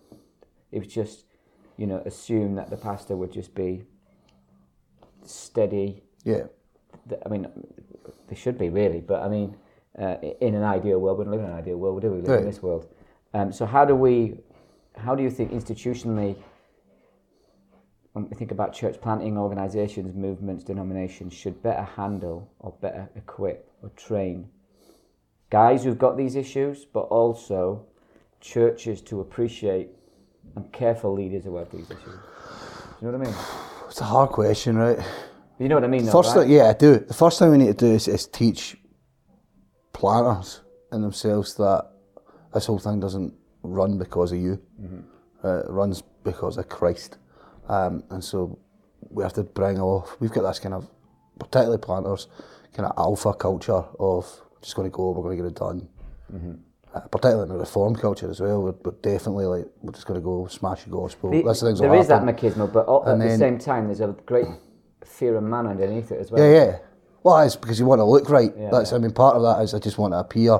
[0.73, 1.25] it was just
[1.77, 3.83] you know assume that the pastor would just be
[5.23, 6.43] steady yeah.
[7.25, 7.47] I mean
[8.27, 9.55] they should be really but i mean
[9.99, 12.27] uh, in an ideal world we don't live in an ideal world do we we
[12.27, 12.87] live in this world
[13.33, 14.35] um, so how do we
[14.97, 16.35] how do you think institutionally
[18.13, 23.69] when we think about church planting organizations movements denominations should better handle or better equip
[23.81, 24.47] or train
[25.49, 27.85] guys who've got these issues but also
[28.39, 29.89] churches to appreciate
[30.55, 32.03] and care for leaders who have these issues
[32.99, 33.39] do you know what i mean
[33.87, 34.99] It's a hard question, right?
[35.59, 36.43] you know what i mean though, First right?
[36.43, 36.97] thing, yeah, I do.
[36.99, 38.77] The first thing we need to do is, is teach
[39.93, 41.91] planners and themselves that
[42.53, 44.61] this whole thing doesn't run because of you.
[45.43, 47.17] Uh, it runs because of Christ.
[47.71, 48.59] Um, and so
[49.09, 50.89] we have to bring off, we've got this kind of,
[51.39, 52.27] particularly planters,
[52.73, 54.25] kind of alpha culture of
[54.61, 55.87] just going to go, we're going to get it done.
[56.93, 60.19] Uh, particularly in the reform culture as well, we're, we're definitely like, we're just going
[60.19, 61.31] to go smash the gospel.
[61.31, 62.35] The- That's the things there is that happen.
[62.35, 64.47] machismo, but al- at And the same time, there's a great
[65.05, 66.43] fear of man underneath it as well.
[66.43, 66.77] Yeah, yeah.
[67.23, 68.51] Well, it's because you want to look right.
[68.57, 70.59] Yeah, That's, I mean, part of that is I just want to appear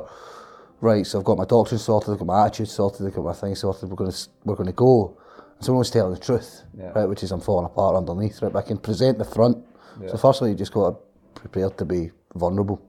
[0.80, 1.06] right.
[1.06, 3.56] So I've got my doctrine sorted, I've got my attitude sorted, I've got my thing
[3.56, 3.89] sorted.
[3.89, 5.17] We're going to we're going to go.
[5.62, 6.91] And someone's telling the truth, Yeah.
[6.95, 7.06] right?
[7.06, 8.52] Which is I'm falling apart underneath, right?
[8.52, 9.63] But I can present the front.
[10.08, 12.82] So firstly, you just got to prepare to be vulnerable.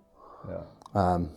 [0.48, 0.62] Yeah.
[0.94, 1.28] Um,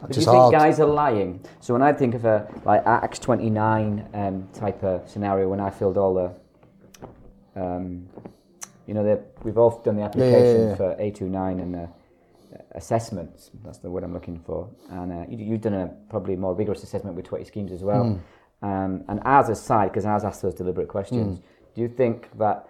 [0.00, 0.52] But do you think hard.
[0.52, 1.46] guys are lying?
[1.60, 5.70] So when I think of a like Acts 29 um, type of scenario, when I
[5.70, 6.28] filled all the,
[7.54, 8.08] um,
[8.88, 10.74] you know, the, we've all done the application yeah, yeah.
[10.74, 11.88] for A29 and the,
[12.72, 13.50] assessments.
[13.64, 14.68] That's the word I'm looking for.
[14.90, 18.20] And uh, you, you've done a probably more rigorous assessment with 20 schemes as well.
[18.62, 21.40] Um, and a side, because ours asked those deliberate questions,
[21.74, 22.68] do you think that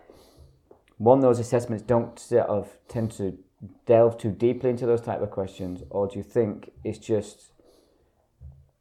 [0.99, 3.39] one, those assessments don't sort of tend to
[3.87, 7.53] delve too deeply into those type of questions, or do you think it's just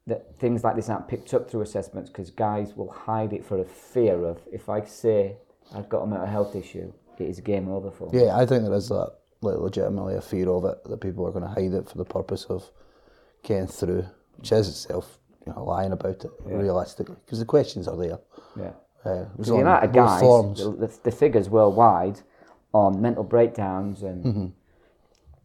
[0.08, 3.60] that things like this aren't picked up through assessments because guys will hide it for
[3.60, 5.38] a fear of if I say
[5.74, 8.24] I've got a mental health issue, it is game over for me.
[8.24, 11.32] Yeah, I think there is that like legitimately a fear of it that people are
[11.32, 12.70] going to hide it for the purpose of
[13.44, 14.06] getting through,
[14.38, 15.20] which is itself
[15.50, 18.20] you know lying about it realistically because the questions are there.
[18.56, 18.72] Yeah.
[19.06, 22.20] Uh, it was So the amount of guys, the, the, the figures worldwide
[22.74, 24.54] on mental breakdowns and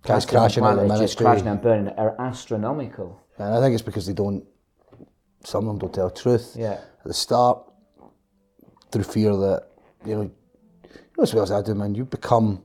[0.02, 3.20] guys crashing out of crashing and burning are astronomical.
[3.38, 4.44] and I think it's because they don't.
[5.44, 6.56] Some of them don't tell the truth.
[6.58, 6.72] Yeah.
[7.00, 7.58] At the start,
[8.90, 9.68] through fear that
[10.04, 10.30] you know, you
[11.16, 11.94] know as well as I do, man.
[11.94, 12.62] You become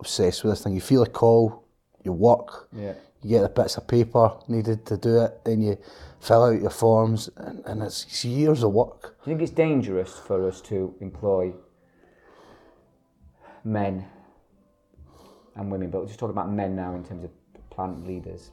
[0.00, 0.74] obsessed with this thing.
[0.74, 1.64] You feel a call,
[2.04, 2.94] you work, Yeah.
[3.22, 5.78] You get the bits of paper needed to do it, then you
[6.20, 9.16] fill out your forms, and, and it's, it's years of work.
[9.24, 11.52] Do you think it's dangerous for us to employ
[13.64, 14.06] men
[15.56, 17.30] and women, but we're just talking about men now in terms of
[17.70, 18.50] plant leaders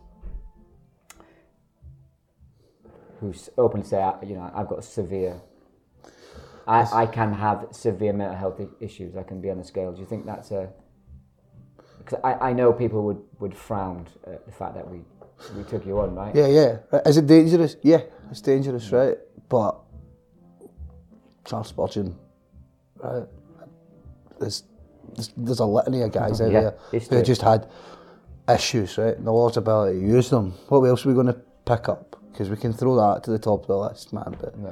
[3.20, 5.42] who openly say, you know, I've got severe,
[6.68, 9.16] I, I can have severe mental health issues.
[9.16, 9.92] I can be on the scale.
[9.92, 10.70] Do you think that's a?
[12.08, 15.02] Because I, I know people would, would frown at the fact that we
[15.56, 16.34] we took you on, right?
[16.34, 16.78] Yeah, yeah.
[17.06, 17.76] Is it dangerous?
[17.84, 19.18] Yeah, it's dangerous, right?
[19.50, 19.78] But
[21.46, 22.16] Charles Spurgeon,
[23.04, 23.28] right?
[24.40, 24.64] There's,
[25.16, 27.68] there's, there's a litany of guys out Yeah, there who just had
[28.50, 29.16] issues, right?
[29.18, 30.52] And the Lord's ability to use them.
[30.70, 32.16] What else are we going to pick up?
[32.32, 34.36] Because we can throw that to the top of the list, man.
[34.40, 34.72] But Yeah.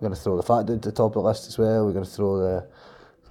[0.00, 1.86] we're going to throw the fat dude to the top of the list as well.
[1.86, 2.66] We're going to throw the,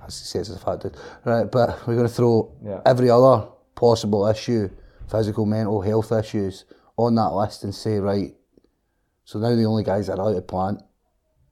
[0.06, 1.50] as he says, the fat dude, right?
[1.52, 2.82] But we're going to throw Yeah.
[2.86, 4.70] every other possible issue,
[5.10, 6.66] physical, mental health issues,
[6.98, 8.34] on that list and say, right,
[9.26, 10.82] so now the only guys that are out of plant,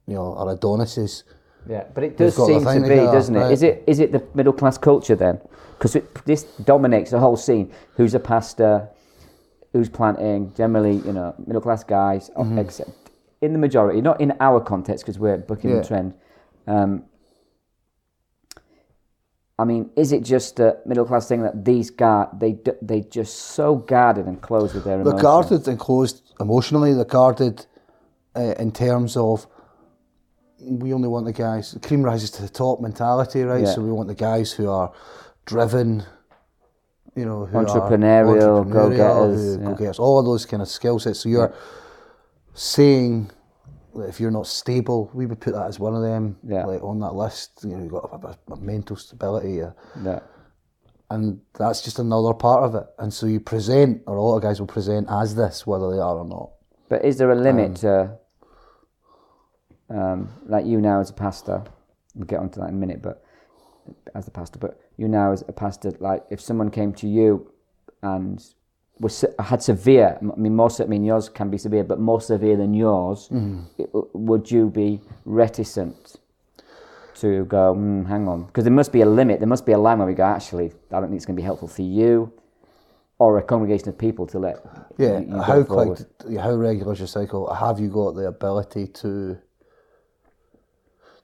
[0.06, 1.24] you know, are Adonises.
[1.68, 3.38] Yeah, but it does seem to be, doesn't it?
[3.40, 3.50] right.
[3.52, 5.40] Is it is it the middle class culture then?
[5.78, 7.72] Because this dominates the whole scene.
[7.96, 8.88] Who's a pastor?
[9.72, 10.52] Who's planting?
[10.54, 12.30] Generally, you know, middle class guys.
[12.36, 12.58] Mm-hmm.
[12.58, 12.90] Except
[13.40, 15.76] in the majority, not in our context, because we're booking Yeah.
[15.80, 16.14] the trend.
[16.66, 17.04] Um,
[19.58, 23.36] I mean, is it just a middle class thing that these guys they they just
[23.36, 25.14] so guarded and closed with their emotions?
[25.14, 26.92] They're guarded and closed emotionally.
[26.92, 27.66] They're guarded
[28.34, 29.46] uh, in terms of
[30.60, 31.72] we only want the guys.
[31.72, 33.62] The cream rises to the top mentality, right?
[33.62, 33.74] Yeah.
[33.74, 34.92] So we want the guys who are
[35.44, 36.02] driven,
[37.14, 39.64] you know, who Entrepreneurial, go-getters, yeah.
[39.64, 41.20] go-getters, all of those kind of skill sets.
[41.20, 41.54] So you're
[42.54, 43.33] saying that
[43.96, 46.64] if you're not stable, we would put that as one of them, Yeah.
[46.66, 47.60] like on that list.
[47.64, 49.60] You know, you've got a, a, a mental stability.
[49.60, 50.20] A, Yeah.
[51.10, 52.86] and that's just another part of it.
[52.98, 55.98] And so you present, or a lot of guys will present as this, whether they
[55.98, 56.50] are or not.
[56.88, 58.18] But is there a limit Um, to,
[59.90, 61.62] um, like you now as a pastor?
[62.14, 63.02] We'll get onto that in a minute.
[63.02, 63.22] But
[64.14, 67.50] as a pastor, but you now as a pastor, like if someone came to you
[68.02, 68.44] and
[69.00, 72.74] was had severe, I mean, I mean, yours can be severe, but more severe than
[72.74, 73.28] yours.
[73.30, 73.64] Mm.
[73.78, 76.16] it- would you be reticent
[77.16, 77.74] to go?
[77.74, 79.40] Mm, hang on, because there must be a limit.
[79.40, 80.24] There must be a line where we go.
[80.24, 82.32] Actually, I don't think it's going to be helpful for you.
[83.18, 84.56] Or a congregation of people to let
[84.98, 85.98] Yeah, you, you how quick,
[86.38, 87.52] how regular is your cycle?
[87.54, 89.38] Have you got the ability to?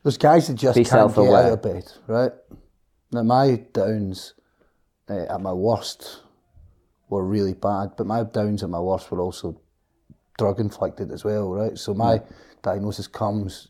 [0.03, 2.33] There's guys that just Be can't get out of bed, right?
[3.13, 4.35] Now my downs
[5.09, 6.23] uh, at my worst
[7.11, 9.61] were really bad, but my downs at my worst were also
[10.39, 11.77] drug inflicted as well, right?
[11.77, 12.23] So my
[12.63, 13.69] diagnosis comes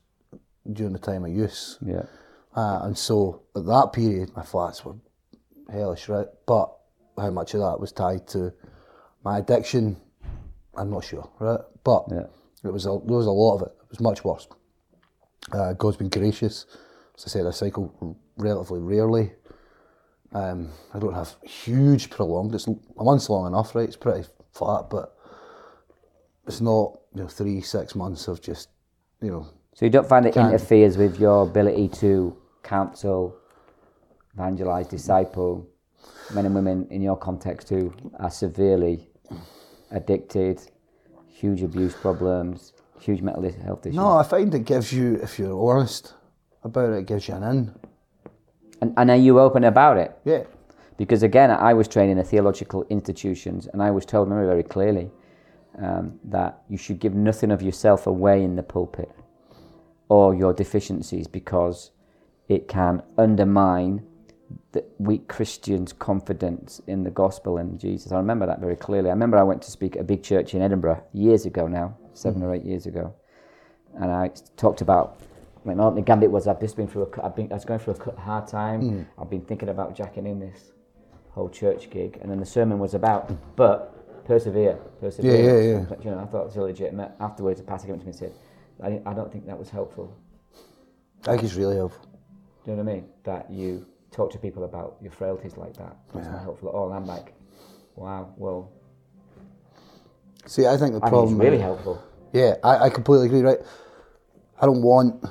[0.73, 1.79] during the time of use.
[1.85, 2.03] Yeah.
[2.55, 4.95] Uh, and so at that period, my flats were
[5.71, 6.27] hellish, right?
[6.47, 6.71] But
[7.17, 8.53] how much of that was tied to
[9.25, 9.97] my addiction,
[10.77, 11.61] I'm not sure, right?
[11.83, 12.27] But Yeah.
[12.65, 13.73] it was a, there was a lot of it.
[13.83, 14.47] It was much worse.
[15.53, 16.67] Uh, God's been gracious.
[17.17, 19.33] As I said, I cycle relatively rarely.
[20.33, 22.55] Um, I don't have huge prolonged.
[22.55, 23.89] It's a month's long enough, right?
[23.89, 25.17] It's pretty flat, but
[26.47, 28.69] it's not you know three six months of just
[29.21, 30.47] you know So you don't find it Can.
[30.47, 33.37] interferes with your ability to counsel,
[34.35, 35.67] evangelize, disciple
[36.35, 39.09] men and women in your context who are severely
[39.91, 40.61] addicted,
[41.29, 43.97] huge abuse problems, huge mental health issues.
[43.97, 46.15] No, I find it gives you, if you're honest
[46.63, 47.75] about it, it gives you an in.
[48.81, 50.17] And, and are you open about it?
[50.25, 50.45] Yeah.
[50.97, 55.11] Because again, I was trained in theological institutions, and I was told very, very clearly
[55.83, 59.11] um, that you should give nothing of yourself away in the pulpit
[60.09, 61.93] or your deficiencies because
[62.49, 64.05] it can undermine
[64.73, 68.13] the weak Christians' confidence in the gospel and Jesus.
[68.13, 69.09] I remember that very clearly.
[69.09, 71.97] I remember I went to speak at a big church in Edinburgh years ago now,
[72.15, 73.15] 7 or eight years ago,
[73.95, 75.21] and I talked about.
[75.65, 77.95] Mean, the gambit was I've just been through a, I've been, I was going through
[77.95, 78.83] a hard time.
[78.83, 79.07] Mm.
[79.19, 80.73] I've been thinking about jacking in this
[81.31, 85.33] whole church gig, and then the sermon was about, but persevere, persevere.
[85.33, 85.97] Yeah, yeah, yeah.
[86.03, 87.13] You know, I thought it was legitimate.
[87.21, 88.33] Afterwards, the pastor came to me and said,
[88.83, 90.17] I, I don't think that was helpful.
[91.27, 92.07] I think it's really helpful.
[92.65, 93.09] Do you know what I mean?
[93.25, 95.97] That you talk to people about your frailties like that.
[96.15, 96.87] That's not helpful at all.
[96.87, 97.35] And I'm like,
[97.97, 98.73] wow, well,
[100.47, 102.03] See, I think the I think problem it's really helpful.
[102.33, 103.59] Yeah, I, I completely agree, right?
[104.61, 105.25] I don't want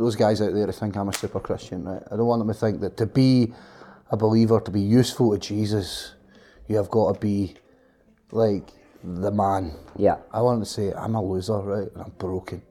[0.00, 2.02] those guys out there to think I'm a super Christian, right?
[2.10, 3.52] I don't want them to think that to be
[4.10, 6.14] a believer, to be useful to Jesus,
[6.68, 7.54] you have got to be
[8.32, 8.70] like
[9.04, 9.72] the man.
[9.96, 10.16] Yeah.
[10.32, 11.88] I want them to say, I'm a loser, right?
[11.92, 12.62] And I'm broken.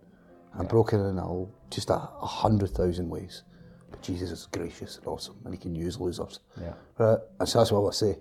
[0.57, 3.43] I'm broken in a, just a, a hundred thousand ways.
[3.91, 6.39] But Jesus is gracious and awesome, and he can use losers.
[6.59, 6.73] Yeah.
[6.97, 7.19] Right?
[7.39, 8.17] And so that's what I want to say.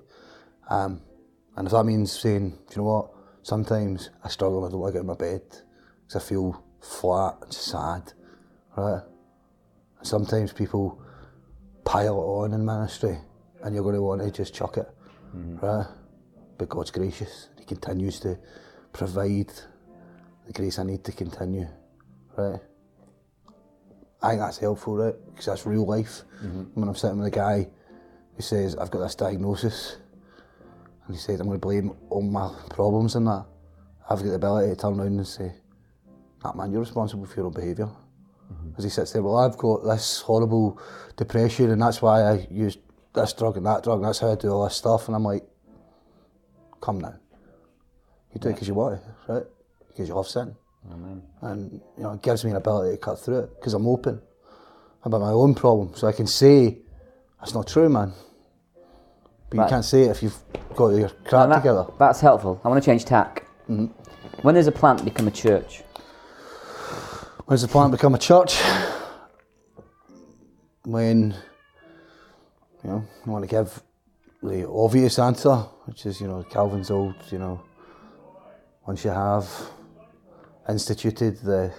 [0.68, 1.01] Um,
[1.57, 3.11] and if that means saying, do you know what?
[3.42, 5.42] Sometimes I struggle and I don't want to get out of my bed
[6.07, 8.12] because I feel flat and sad.
[8.79, 9.03] Right?
[10.03, 11.03] Sometimes people
[11.85, 13.19] pile it on in ministry
[13.62, 14.88] and you're going to want to just chuck it.
[15.37, 15.64] Mm-hmm.
[15.64, 15.87] Right?
[16.57, 17.49] But God's gracious.
[17.59, 18.38] He continues to
[18.93, 19.51] provide
[20.47, 21.67] the grace I need to continue.
[22.37, 22.61] Right?
[24.23, 25.14] I think that's helpful, right?
[25.27, 26.23] Because that's real life.
[26.43, 26.81] Mm-hmm.
[26.81, 27.69] When I'm sitting with a guy
[28.37, 29.97] who says, I've got this diagnosis,
[31.07, 33.45] and he says, I'm going to blame all my problems on that,
[34.09, 35.53] I've got the ability to turn around and say,
[36.43, 37.88] that man, you're responsible for your own behaviour.
[38.53, 38.71] Mm-hmm.
[38.79, 40.81] As he sits there, well, I've got this horrible
[41.17, 42.79] depression, and that's why I use
[43.15, 45.07] this drug and that drug, and that's how I do all this stuff.
[45.09, 45.45] And I'm like,
[46.81, 47.15] come now.
[48.33, 49.43] You do it because you want to, right?
[49.89, 50.55] Because you love sin.
[50.93, 51.23] Amen.
[51.43, 54.23] and you know it gives me an ability to cut through it because I'm open
[55.05, 56.79] about my own problem, so I can say
[57.41, 58.13] that's not true, man.
[59.51, 59.65] But Right.
[59.65, 60.39] you can't say it if you've
[60.77, 61.87] got your crap that- together.
[61.99, 62.61] That's helpful.
[62.65, 63.45] I want to change tack.
[63.69, 63.87] Mm-hmm.
[64.43, 65.83] When does a plant become a church?
[67.49, 68.61] When does the plant become a church?
[70.85, 71.35] When
[72.85, 73.83] you know you want to give
[74.43, 75.55] the obvious answer,
[75.87, 77.63] which is you know Calvin's old, you know,
[78.87, 79.49] once you have
[80.69, 81.73] instituted the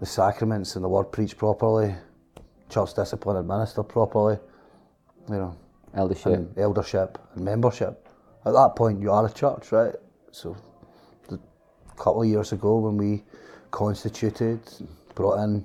[0.00, 1.94] the sacraments and the word preached properly,
[2.68, 4.36] church discipline administered properly,
[5.30, 5.56] you know,
[5.94, 6.26] Eldership.
[6.26, 8.06] and eldership and membership.
[8.44, 9.94] At that point, you are a church, right?
[10.30, 10.54] So,
[11.96, 13.22] couple of years ago, when we
[13.70, 14.60] constituted,
[15.14, 15.64] brought in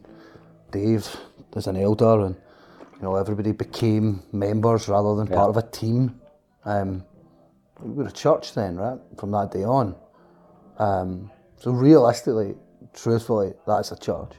[0.72, 1.08] Dave
[1.56, 2.36] as an elder, and
[2.96, 6.20] you know everybody became members rather than part of a team.
[6.66, 7.04] Um,
[7.80, 9.00] we were a church then, right?
[9.18, 9.96] From that day on.
[10.78, 12.56] Um, so realistically,
[12.94, 14.34] truthfully, that's a church.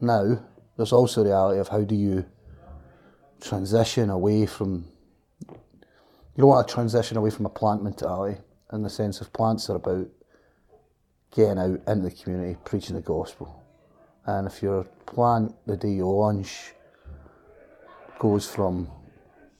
[0.00, 0.38] Now,
[0.76, 2.24] there's also the reality of how do you
[3.40, 4.84] transition away from
[6.34, 8.40] you don't want to transition away from a plant mentality
[8.72, 10.06] in the sense of plants are about
[11.34, 13.62] getting out into the community, preaching the gospel.
[14.26, 16.72] And if your plant the day you launch
[18.18, 18.88] goes from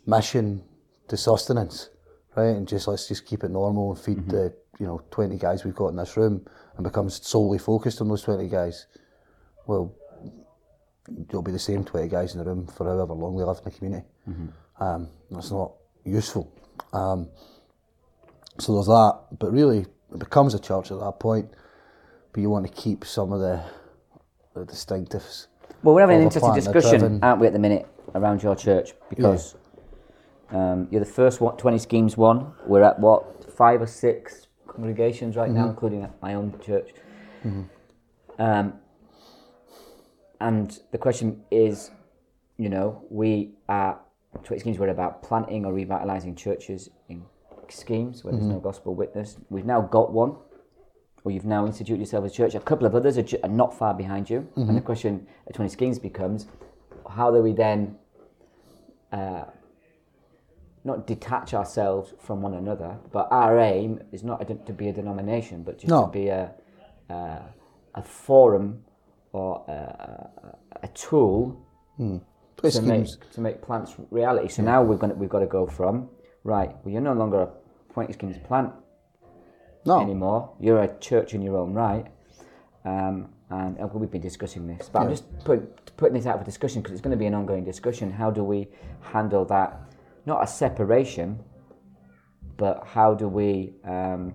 [0.07, 0.63] mission
[1.09, 1.91] to sustenance,
[2.37, 5.65] right, and just let's just keep it normal and feed the you know twenty guys
[5.65, 8.87] we've got in this room and becomes solely focused on those twenty guys,
[9.67, 9.95] well,
[11.31, 13.65] you'll be the same twenty guys in the room for however long they live in
[13.65, 14.07] the community.
[14.79, 15.73] Um, that's not
[16.05, 16.53] useful.
[16.93, 17.29] Um,
[18.59, 19.81] so there's that, but really
[20.13, 21.49] it becomes a church at that point.
[22.33, 23.63] But you want to keep some of the,
[24.55, 25.49] the distinctives.
[25.83, 28.93] Well, we're having an interesting discussion, aren't we, at the minute, around your church?
[29.11, 29.55] Because
[30.51, 32.53] um, you're the first one, 20 schemes one.
[32.67, 35.59] We're at what, five or six congregations right Mm-hmm.
[35.59, 36.91] now, including my own church.
[38.39, 38.75] Um,
[40.41, 41.91] and the question is,
[42.57, 44.01] you know, we are
[44.45, 44.79] 20 schemes.
[44.79, 47.23] We're about planting or revitalising churches in
[47.69, 48.55] schemes where there's Mm-hmm.
[48.55, 49.37] no gospel witness.
[49.51, 50.37] We've now got one,
[51.25, 52.55] or you've now instituted yourself as a church.
[52.55, 54.49] A couple of others are, ju- are not far behind you.
[54.57, 56.47] And the question at 20 schemes becomes,
[57.09, 57.97] how do we then
[59.13, 59.45] uh,
[60.85, 64.93] not detach ourselves from one another, but our aim is not de- to be a
[64.93, 66.07] denomination, but just No.
[66.07, 66.53] to be a,
[67.09, 67.39] uh,
[67.95, 68.83] a forum
[69.33, 70.29] or a,
[70.83, 71.65] a, tool
[72.57, 73.19] Twist to make, schemes.
[73.35, 74.49] to make plants reality.
[74.49, 76.09] So now we're going we've got to go from
[76.45, 76.75] right.
[76.83, 77.49] Well, you're no longer a
[77.93, 78.73] 20 Schemes plant
[79.85, 80.01] No.
[80.01, 80.51] anymore.
[80.61, 82.07] You're a church in your own right.
[82.85, 86.45] Um, and uh, we've been discussing this, but I'm just put, putting this out for
[86.45, 88.11] discussion because it's going to be an ongoing discussion.
[88.11, 88.69] How do we
[89.01, 89.79] handle that?
[90.25, 91.39] Not a separation,
[92.57, 94.35] but how do we um,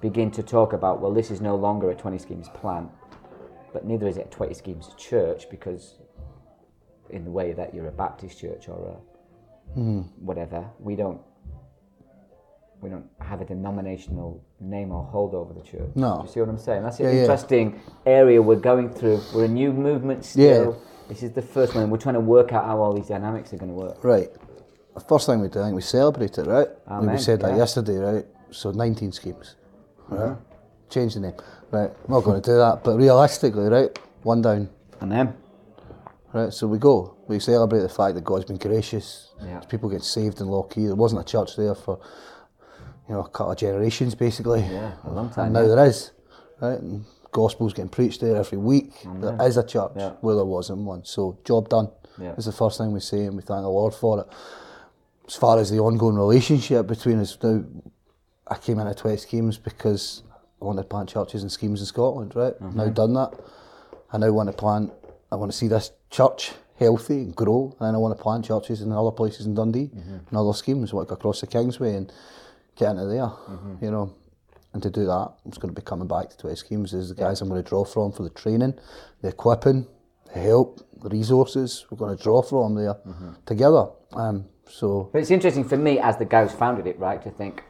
[0.00, 1.00] begin to talk about?
[1.00, 2.88] Well, this is no longer a 20 schemes plan,
[3.72, 5.96] but neither is it a 20 schemes church because
[7.10, 9.12] in the way that you're a Baptist church or a
[9.74, 10.00] Hmm.
[10.20, 10.68] whatever.
[10.80, 11.20] We don't.
[12.82, 15.90] We don't have a denominational name or hold over the church.
[15.94, 16.22] No.
[16.26, 16.82] You see what I'm saying?
[16.82, 17.20] That's an Yeah, yeah.
[17.20, 19.20] interesting area we're going through.
[19.32, 20.72] We're a new movement still.
[20.72, 20.88] Yeah.
[21.08, 21.90] This is the first one.
[21.90, 24.02] We're trying to work out how all these dynamics are going to work.
[24.02, 24.28] Right.
[24.94, 26.68] The first thing we do, I think we celebrate it, right?
[27.02, 27.58] we said that yeah.
[27.58, 28.26] yesterday, right?
[28.50, 29.54] So 19 schemes,
[30.02, 30.14] mm-hmm.
[30.14, 30.36] right?
[30.90, 31.34] Change the name,
[31.70, 31.90] right?
[31.90, 33.96] I'm not going to do that, but realistically, right?
[34.22, 34.68] One down,
[35.00, 35.34] And then,
[36.32, 36.52] right?
[36.52, 37.16] So we go.
[37.28, 39.32] We celebrate the fact that God's been gracious.
[39.42, 39.60] Yeah.
[39.60, 40.86] People get saved in Lochee.
[40.86, 41.98] There wasn't a church there for,
[43.08, 44.60] you know, a couple of generations, basically.
[44.60, 45.46] yeah, a long time.
[45.46, 45.74] And now yeah.
[45.74, 46.12] there is,
[46.60, 46.78] right?
[46.78, 48.94] And gospel's getting preached there every week.
[49.02, 50.10] Mm, there is a church Yeah.
[50.20, 51.04] where there wasn't one.
[51.04, 51.90] So job done.
[52.20, 52.34] Yeah.
[52.34, 54.26] Is the first thing we say, and we thank the Lord for it.
[55.26, 57.64] As far as the ongoing relationship between us, now
[58.46, 60.22] I came into 20 Schemes because
[60.60, 62.54] I wanted to plant churches and schemes in Scotland, right?
[62.60, 62.76] Mm-hmm.
[62.76, 63.32] Now done that.
[64.12, 64.92] I now want to plant.
[65.30, 68.44] I want to see this church healthy and grow, and then I want to plant
[68.44, 70.18] churches in other places in Dundee mm-hmm.
[70.28, 70.92] and other schemes.
[70.92, 72.12] I want to go across the Kingsway and
[72.76, 73.30] get into there,
[73.80, 74.14] you know.
[74.74, 76.92] And to do that, I'm just going to be coming back to 20 Schemes.
[76.92, 78.74] There's the guys I'm going to draw from for the training,
[79.20, 79.86] the equipping,
[80.32, 81.84] the help, the resources.
[81.90, 82.96] We're going to draw from there
[83.44, 83.88] together.
[84.14, 87.30] Um, so But it's interesting for me as the guy who's founded it, right, to
[87.30, 87.62] think,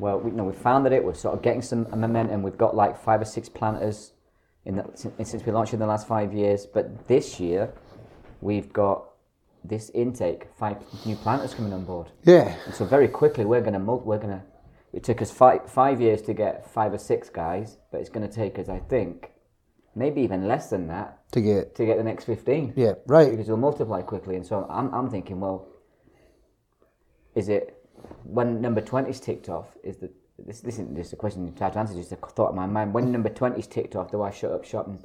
[0.00, 2.42] well, we, you know, we founded it, we're sort of getting some momentum.
[2.42, 4.12] We've got like five or six planters
[4.64, 4.84] in the,
[5.22, 6.66] since we launched in the last five years.
[6.66, 7.72] But this year,
[8.40, 9.04] we've got
[9.64, 12.08] this intake, five new planters coming on board.
[12.24, 14.42] yeah, And so very quickly, we're mul- we're to.
[14.92, 18.32] It took us five five years to get five or six guys, but it's to
[18.34, 19.32] take us, I think,
[19.94, 23.30] maybe even less than that to get to get the next fifteen yeah right.
[23.30, 24.36] because it'll multiply quickly.
[24.36, 25.68] And so I'm, I'm thinking, well,
[27.34, 27.76] is it
[28.24, 29.66] when number 20 is ticked off?
[29.84, 32.50] Is the this, this isn't just a question you try to answer, just a thought
[32.50, 32.94] in my mind.
[32.94, 35.02] When number 20 is ticked off, do I shut up shop and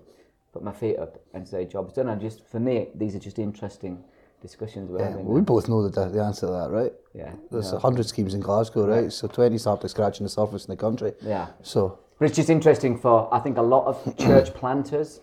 [0.54, 2.08] put my feet up and say job's done?
[2.10, 4.04] And just for me, these are just interesting
[4.48, 5.26] discussions we're Yeah, having.
[5.26, 6.94] well, we both know the, the answer to that, right?
[7.16, 7.78] yeah, There's yeah.
[7.78, 9.12] a hundred schemes in Glasgow, right?
[9.12, 11.14] So 20 started scratching the surface in the country.
[11.22, 11.48] yeah.
[11.64, 15.22] So But it's just interesting for I think a lot of church planters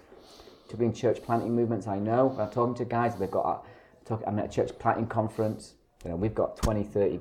[0.69, 1.87] to be in church planting movements.
[1.87, 3.15] I know I'm talking to guys.
[3.17, 5.75] They've got a, talk, I'm at a church planting conference.
[6.05, 7.21] You know, we've got 20, 30.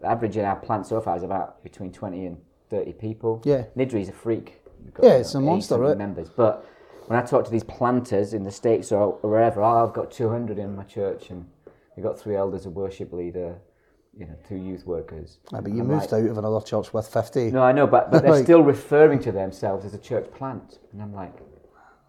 [0.00, 2.38] The average in our plant so far is about between 20 and
[2.70, 3.42] 30 people.
[3.44, 3.64] Yeah.
[3.76, 4.62] Niddrie's a freak.
[4.94, 5.96] Got, Yeah, it's a monster, right?
[5.96, 6.64] Members, but
[7.10, 10.60] when I talk to these planters in the states or wherever, oh, I've got 200
[10.60, 11.44] in my church, and
[11.96, 13.56] we've got three elders, a worship leader,
[14.16, 15.38] you know, two youth workers.
[15.52, 17.50] I mean, you I'm moved like, out of another church with 50.
[17.50, 20.78] no, I know, but, but they're Like- still referring to themselves as a church plant.
[20.92, 21.34] And I'm like,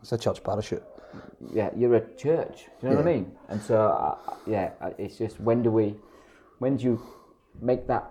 [0.03, 0.83] It's a church parachute.
[1.51, 2.65] yeah, you're a church.
[2.79, 3.31] Do you know what I mean?
[3.49, 5.95] And so, uh, yeah, it's just when do we,
[6.59, 7.01] when do you
[7.59, 8.07] make that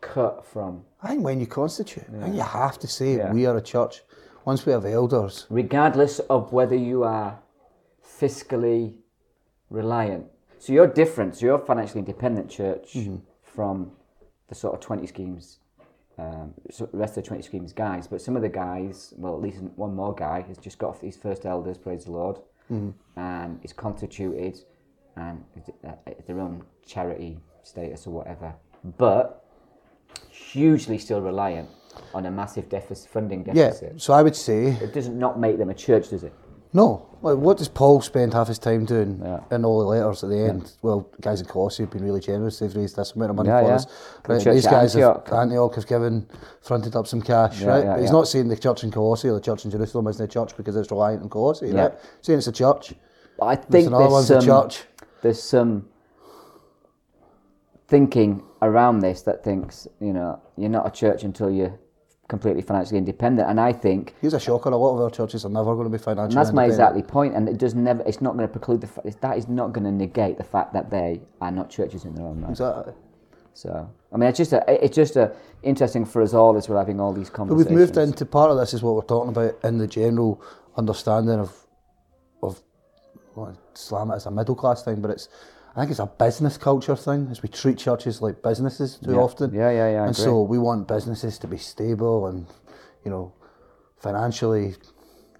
[0.00, 3.30] cut from, I think when you constitute, I think you have to say Yeah.
[3.30, 4.00] we are a church.
[4.44, 7.38] Once we have elders, regardless of whether you are
[8.06, 8.94] fiscally
[9.70, 10.26] reliant?
[10.58, 11.36] So you're different.
[11.36, 12.96] So you're a financially independent church
[13.42, 13.92] from
[14.48, 15.58] the sort of 20 schemes,
[16.18, 18.06] um, so the rest of the 20 schemes guys.
[18.06, 21.16] But some of the guys, well, at least one more guy, has just got his
[21.16, 22.38] first elders, praise the Lord,
[23.16, 24.60] and is constituted
[25.16, 25.42] and
[25.86, 25.92] uh,
[26.26, 28.54] their own charity status or whatever.
[28.98, 29.42] But
[30.28, 31.70] hugely still reliant
[32.14, 33.72] on a massive deficit, funding yeah.
[33.96, 36.32] So I would say It doesn't not make them a church, does it?
[36.72, 37.06] no.
[37.22, 39.40] Like, what does Paul spend half his time doing Yeah.
[39.50, 40.72] in all the letters at the end?
[40.82, 42.58] Well, guys in Colossae have been really generous.
[42.58, 43.74] They've raised this amount of money Yeah, for yeah.
[43.76, 43.86] us.
[44.28, 45.26] Right, these guys Antioch.
[45.30, 46.26] have Antioch have given,
[46.60, 47.84] fronted up some cash, Yeah, right?
[47.84, 48.12] yeah, but he's yeah.
[48.12, 50.76] not saying the church in Colossae or the church in Jerusalem isn't a church because
[50.76, 51.80] it's reliant on Colossae, Yeah.
[51.84, 51.92] right?
[52.18, 52.92] He's saying it's a church.
[53.40, 54.84] I There's think another there's one's some, a church.
[55.22, 55.86] there's some
[57.88, 61.78] thinking around this that thinks, you know, you're not a church until you're
[62.28, 63.48] completely financially independent.
[63.48, 64.70] And I think Here's a shocker.
[64.70, 67.02] A lot of our churches are never going to be financially that's my exactly.
[67.34, 68.02] And it does never.
[68.06, 68.86] It's not going to preclude the.
[68.86, 72.14] fa- That is not going to negate the fact that they are not churches in
[72.14, 72.50] their own right.
[72.50, 72.94] Exactly.
[73.52, 74.84] So I mean, it's just a.
[74.84, 77.66] It's just a interesting for us all as we're having all these conversations.
[77.66, 80.42] But we've moved into part of this is what we're talking about in the general
[80.76, 81.56] understanding of
[82.42, 82.60] of
[83.34, 85.28] well, slam it as a middle class thing, but it's
[85.76, 87.28] I think it's a business culture thing.
[87.30, 89.18] As we treat churches like businesses too Yeah.
[89.18, 89.52] often.
[89.52, 92.46] Yeah, yeah, yeah, I And so we want businesses to be stable and
[93.04, 93.32] you know
[93.96, 94.76] financially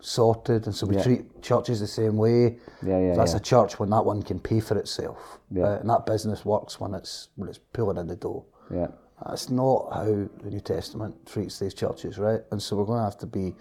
[0.01, 1.03] sorted, and so we Yeah.
[1.03, 2.59] treat churches the same way.
[2.83, 3.39] Yeah, yeah, That's yeah.
[3.39, 5.65] a church when that one can pay for itself, Yeah.
[5.67, 8.45] Uh, and that business works when it's when it's pulling in the dough.
[8.71, 8.89] Yeah.
[9.25, 12.43] That's not how the New Testament treats these churches, right?
[12.51, 13.55] And so we're going to have to be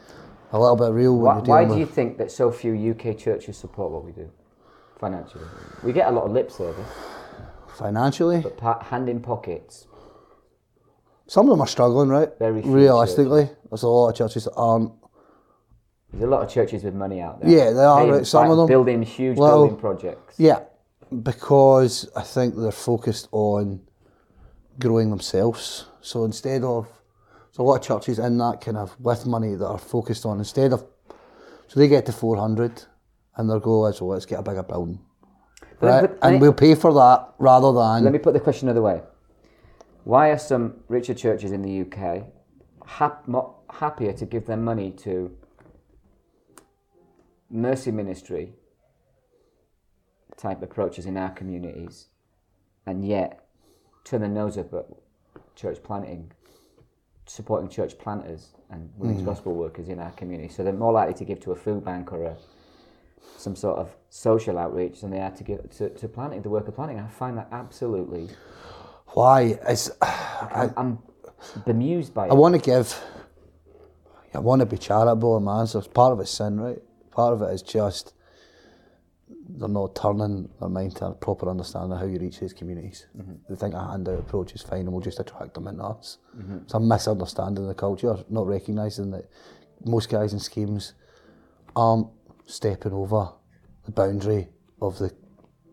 [0.51, 3.57] a little bit real when Why, why do you think that so few UK churches
[3.57, 4.29] support what we do
[5.03, 5.43] financially?
[5.83, 6.87] We get a lot of lip service,
[7.77, 8.39] financially.
[8.41, 9.85] but pa- hand in pockets.
[11.27, 12.29] Some of them are struggling, right?
[12.39, 14.91] Very few Realistically, there's a lot of churches that aren't
[16.11, 17.49] There's a lot of churches with money out there.
[17.49, 18.67] Yeah, there are, Paying- right, some of them.
[18.67, 20.35] building huge Well, building projects.
[20.39, 20.59] Yeah,
[21.29, 23.81] because I think they're focused on
[24.79, 25.85] growing themselves.
[26.01, 26.87] So instead of,
[27.51, 30.39] so a lot of churches in that kind of with money that are focused on
[30.39, 30.79] instead of,
[31.67, 32.83] so they get to 400
[33.35, 34.99] and goal is, well, let's get a bigger building.
[35.79, 36.01] But- Right?
[36.01, 39.01] but- and we'll pay for that rather than, Let me put the question another way.
[40.03, 42.25] Why are some richer churches in the UK
[42.85, 45.35] hap- mo- happier to give their money to
[47.49, 48.53] mercy ministry
[50.37, 52.07] type approaches in our communities
[52.85, 53.47] and yet
[54.03, 54.87] turn their nose up at
[55.55, 56.31] church planting,
[57.25, 59.25] supporting church planters and women's hmm.
[59.25, 60.49] gospel workers in our community?
[60.49, 62.35] So they're more likely to give to a food bank or a
[63.37, 66.67] some sort of social outreach than they are to give to, to planting, the work
[66.67, 66.99] of planning.
[66.99, 68.29] I find that absolutely
[69.13, 69.59] why?
[69.69, 70.99] Is, I'm, I'm
[71.65, 72.31] bemused by it.
[72.31, 72.99] I want to give,
[74.33, 75.67] I want to be charitable, man.
[75.67, 76.81] So part of it's sin, right?
[77.11, 78.13] Part of it is just
[79.49, 83.05] they're not turning their mind to a proper understanding of how you reach these communities.
[83.15, 83.33] Mm-hmm.
[83.49, 86.17] They think a handout approach is fine and we'll just attract them into us.
[86.35, 86.57] Mm-hmm.
[86.63, 89.29] It's a misunderstanding of the culture, not recognising that
[89.85, 90.93] most guys in schemes
[91.75, 92.07] aren't
[92.45, 93.29] stepping over
[93.85, 94.47] the boundary
[94.81, 95.13] of the,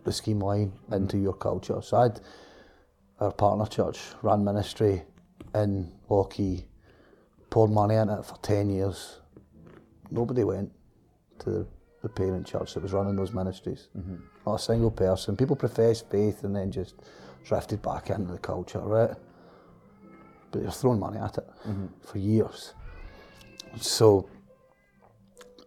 [0.05, 1.81] the scheme line into your culture.
[1.83, 2.21] So I'd
[3.21, 5.03] our partner church ran ministry
[5.55, 6.65] in Lochee,
[7.51, 9.19] poured money into it for 10 years.
[10.11, 10.73] Nobody went
[11.41, 11.67] to the,
[12.03, 13.89] the parent church that was running those ministries.
[13.97, 14.17] Mm-hmm.
[14.47, 15.37] Not a single person.
[15.37, 16.95] People professed faith and then just
[17.45, 19.15] drifted back into the culture, right?
[20.51, 21.87] But they're throwing money at it mm-hmm.
[22.01, 22.73] for years.
[23.79, 24.29] So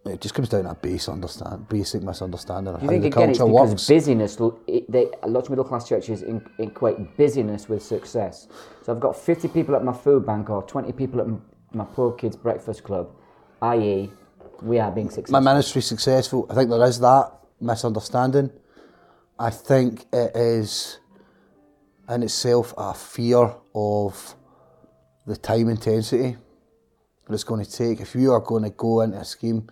[0.05, 3.13] it just comes down to a base understand, basic misunderstanding of Do you how think
[3.13, 3.87] the again culture because works.
[3.87, 4.35] busyness?
[4.89, 8.47] They, a lot of middle class churches in, equate busyness with success.
[8.81, 11.27] So I've got 50 people at my food bank or 20 people at
[11.75, 13.09] my poor kids breakfast club,
[13.61, 14.11] i.e.,
[14.61, 15.41] we are being successful.
[15.41, 16.47] my ministry successful.
[16.49, 18.51] I think there is that misunderstanding.
[19.39, 20.99] I think it is
[22.09, 24.35] in itself a fear of
[25.25, 26.37] the time intensity
[27.25, 27.99] that it's going to take.
[27.99, 29.69] If you are going to go into a scheme,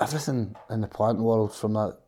[0.00, 1.98] everything in the planting world from that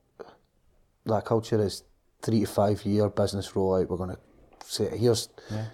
[1.07, 1.83] that culture is
[2.23, 3.89] three to five year business rollout.
[3.89, 4.19] We're going to
[4.65, 5.29] say here's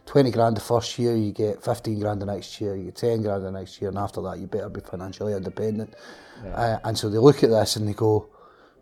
[0.07, 3.23] twenty grand the first year, you get fifteen grand the next year, you get ten
[3.23, 5.95] grand the next year, and after that you better be financially independent.
[6.55, 8.29] Uh, and so they look at this and they go,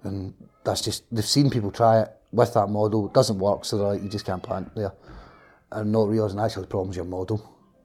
[0.04, 0.34] and
[0.64, 3.06] that's just they've seen people try it with that model.
[3.06, 4.92] It doesn't work, so they're like, you just can't plant there,
[5.72, 7.38] and not realising actually the problem's your model.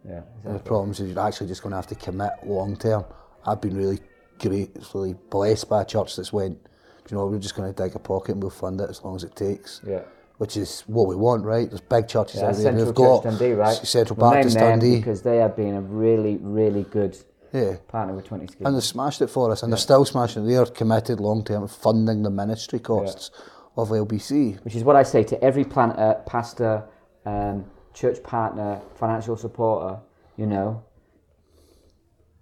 [0.08, 3.06] yeah, The problem is you're actually just going to have to commit long term.
[3.45, 3.99] I've been really
[4.42, 6.70] great, really blessed by a church that's went, "Do
[7.10, 9.16] you know, we're just going to dig a pocket and we'll fund it as long
[9.16, 9.82] as it takes.
[9.86, 10.02] yeah.
[10.38, 11.70] Which is what we want, right?
[11.70, 13.76] There's big churches Yeah, there Central Church got Dundee, right?
[13.76, 14.96] Central Baptist Dundee.
[14.98, 17.16] because they have been a really, really good
[17.54, 17.76] Yeah.
[17.88, 18.66] partner with 20 schemes.
[18.66, 20.48] And they've smashed it for us, and they're still smashing it.
[20.48, 23.30] They're committed long term funding the ministry costs
[23.78, 24.58] of LBC.
[24.64, 26.86] which is what I say to every planter, pastor,
[27.28, 30.00] um, church partner, financial supporter.
[30.38, 30.82] You know,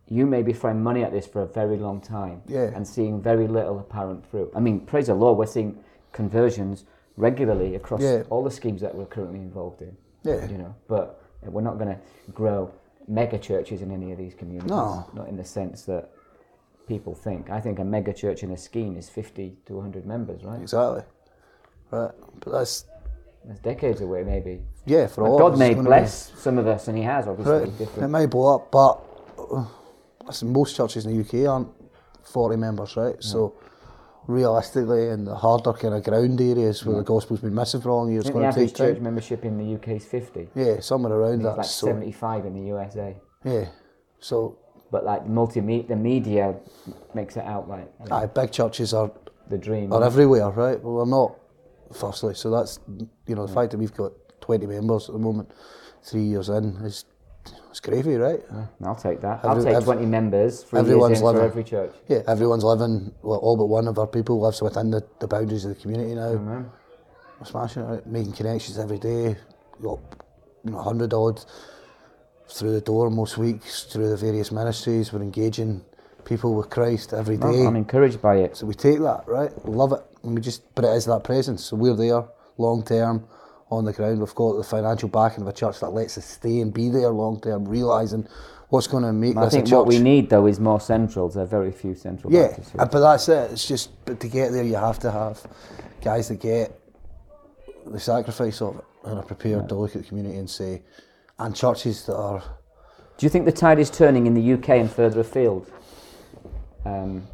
[0.10, 2.72] you may be throwing money at this for a very long time Yeah.
[2.76, 4.52] and seeing very little apparent fruit.
[4.56, 5.78] I mean, praise the Lord, we're seeing
[6.12, 6.86] conversions
[7.18, 8.24] regularly across Yeah.
[8.30, 9.96] all the schemes that we're currently involved in.
[10.24, 10.46] Yeah.
[10.50, 12.72] You know, but we're not going to grow
[13.08, 14.70] mega churches in any of these communities.
[14.72, 15.06] No.
[15.14, 16.10] Not in the sense that
[16.88, 17.50] people think.
[17.52, 20.62] I think a mega church in a scheme is 50 to 100 members, right?
[20.62, 21.04] Exactly.
[21.92, 22.12] Right.
[22.40, 22.86] But that's,
[23.46, 24.62] That's decades away, maybe.
[24.86, 27.70] yeah, for all God may gonna be- bless some of us, and He has, obviously.
[27.86, 28.04] Right.
[28.04, 29.00] It may blow up, but
[29.52, 29.66] uh,
[30.30, 31.70] listen, most churches in the UK aren't
[32.24, 33.16] 40 members, right?
[33.22, 33.56] So
[34.28, 37.96] realistically, in the harder kind of ground areas where the gospel's been missing for a
[37.96, 39.04] long years, it's going to take church time.
[39.04, 40.50] membership in the UK is 50.
[40.56, 41.58] Yeah, somewhere around that.
[41.58, 43.18] like So 75 in the USA.
[43.44, 43.66] yeah,
[44.20, 44.58] so
[44.92, 46.56] But like multimedia, the media
[47.14, 49.12] makes it out like aye, big churches are
[49.50, 49.92] the dream.
[49.94, 50.82] are everywhere, right?
[50.82, 51.36] Well, we're not.
[51.92, 52.80] Firstly, so that's
[53.26, 54.12] you know the fact that we've got
[54.42, 55.50] 20 members at the moment,
[56.04, 57.06] three years in is
[57.70, 58.42] it's gravy, right?
[58.84, 59.42] I'll take that.
[59.44, 61.94] I'll take ev- 20 members, three everyone's in for every church.
[62.08, 63.14] Yeah, everyone's living.
[63.22, 66.16] Well, all but one of our people lives within the, the boundaries of the community
[66.16, 66.30] now.
[66.30, 66.70] Amen.
[67.40, 68.06] We're smashing it, right?
[68.08, 69.36] making connections every day.
[69.78, 70.00] We've got
[70.66, 71.44] you know, hundred odd
[72.50, 75.14] through the door most weeks through the various ministries.
[75.14, 75.86] We're engaging
[76.26, 77.48] people with Christ every day.
[77.48, 78.58] Well, I'm encouraged by it.
[78.58, 79.52] So we take that, right?
[79.66, 80.64] We love it, and we just.
[80.76, 81.66] But it is that presence.
[81.66, 82.24] So we're there,
[82.58, 83.28] long term,
[83.70, 84.20] on the ground.
[84.20, 87.10] We've got the financial backing of a church that lets us stay and be there
[87.10, 88.28] long term, realizing
[88.70, 91.36] what's going to make I this a think what we need though is more centrals.
[91.36, 93.52] There are very few central Yeah, uh, but that's it.
[93.52, 95.42] It's just, but to get there, you have to have
[96.02, 96.80] guys that get
[97.86, 100.82] the sacrifice of it and are prepared to look at the community and say,
[101.40, 102.44] and churches that are,
[103.18, 105.72] Do you think the tide is turning in the UK and further afield?
[106.86, 107.28] um,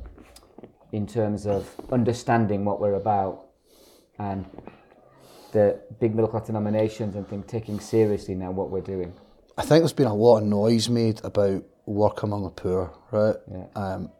[0.91, 3.47] in terms of understanding what we're about
[4.19, 4.45] and
[5.55, 9.13] the big middle class denominations and things taking seriously now what we're doing?
[9.57, 13.35] I think there's been a lot of noise made about work among the poor, right?
[13.49, 13.65] Yeah.
[13.73, 14.11] Um,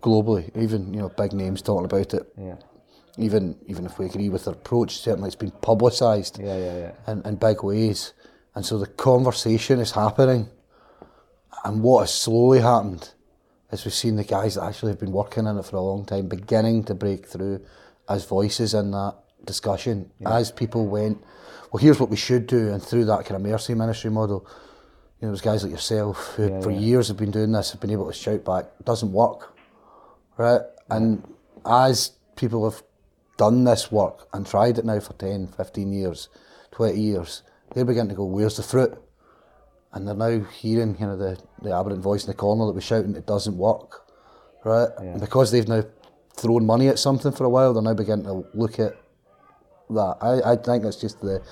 [0.00, 2.32] globally, even you know big names talking about it.
[2.38, 2.56] Yeah,
[3.18, 7.12] Even even if we agree with their approach, certainly it's been publicised yeah, yeah, yeah.
[7.12, 8.12] in, in big ways,
[8.54, 10.48] and so the conversation is happening.
[11.64, 13.10] And what has slowly happened
[13.72, 16.04] is we've seen the guys that actually have been working in it for a long
[16.04, 17.64] time beginning to break through
[18.08, 20.10] as voices in that discussion.
[20.24, 21.22] As people went,
[21.72, 24.46] well, here's what we should do, and through that kind of mercy ministry model,
[25.20, 26.78] you know, there's guys like yourself who Yeah, for yeah.
[26.78, 29.54] years have been doing this, have been able to shout back, doesn't work,
[30.36, 30.60] right?
[30.90, 31.22] And
[31.64, 32.82] as people have
[33.38, 36.28] done this work and tried it now for 10, 15 years,
[36.72, 38.94] 20 years, they're beginning to go, where's the fruit?
[39.92, 42.84] And they're now hearing kind of the, the aberrant voice in the corner that was
[42.84, 44.06] shouting it doesn't work,
[44.64, 44.88] right?
[44.98, 45.84] And because they've now
[46.34, 48.96] thrown money at something for a while, they're now beginning to look at
[49.94, 50.16] that.
[50.20, 51.42] I, I think that's just the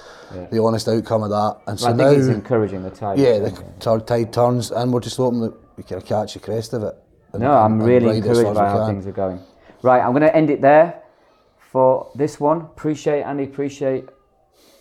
[0.51, 1.61] the honest outcome of that.
[1.66, 3.18] And so I now, think it's encouraging the tide.
[3.18, 6.72] yeah, the t- tide turns, and we're just hoping that we can catch the crest
[6.72, 6.95] of it.
[7.32, 9.41] and- No, I'm and really as encouraged by how things are going.
[9.82, 11.03] Right, I'm going to end it there
[11.59, 12.61] for this one.
[12.61, 14.09] Appreciate Andy, appreciate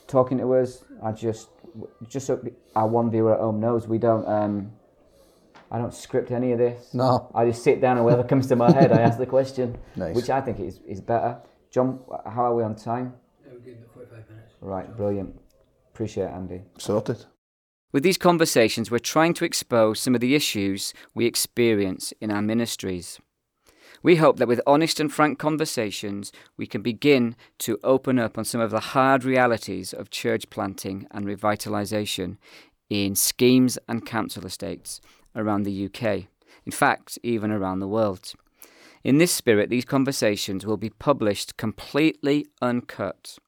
[0.07, 0.83] talking to us.
[1.01, 1.49] I just,
[2.07, 2.39] just so
[2.75, 4.71] our one viewer at home knows, we don't, um,
[5.71, 6.93] I don't script any of this.
[6.93, 7.29] No.
[7.33, 10.15] I just sit down and whatever comes to my head, I ask the question, Nice.
[10.15, 11.37] which I think is, is better.
[11.71, 13.13] John, how are we on time?
[13.45, 14.48] Yeah, we're good about 45 minutes.
[14.61, 15.39] Right, brilliant.
[15.93, 16.61] Appreciate it, Andy.
[16.77, 17.25] Sorted.
[17.91, 22.41] With these conversations, we're trying to expose some of the issues we experience in our
[22.41, 23.19] ministries.
[24.03, 28.45] We hope that with honest and frank conversations, we can begin to open up on
[28.45, 32.37] some of the hard realities of church planting and revitalisation
[32.89, 35.01] in schemes and council estates
[35.35, 36.27] around the UK,
[36.65, 38.33] in fact, even around the world.
[39.03, 43.39] In this spirit, these conversations will be published completely uncut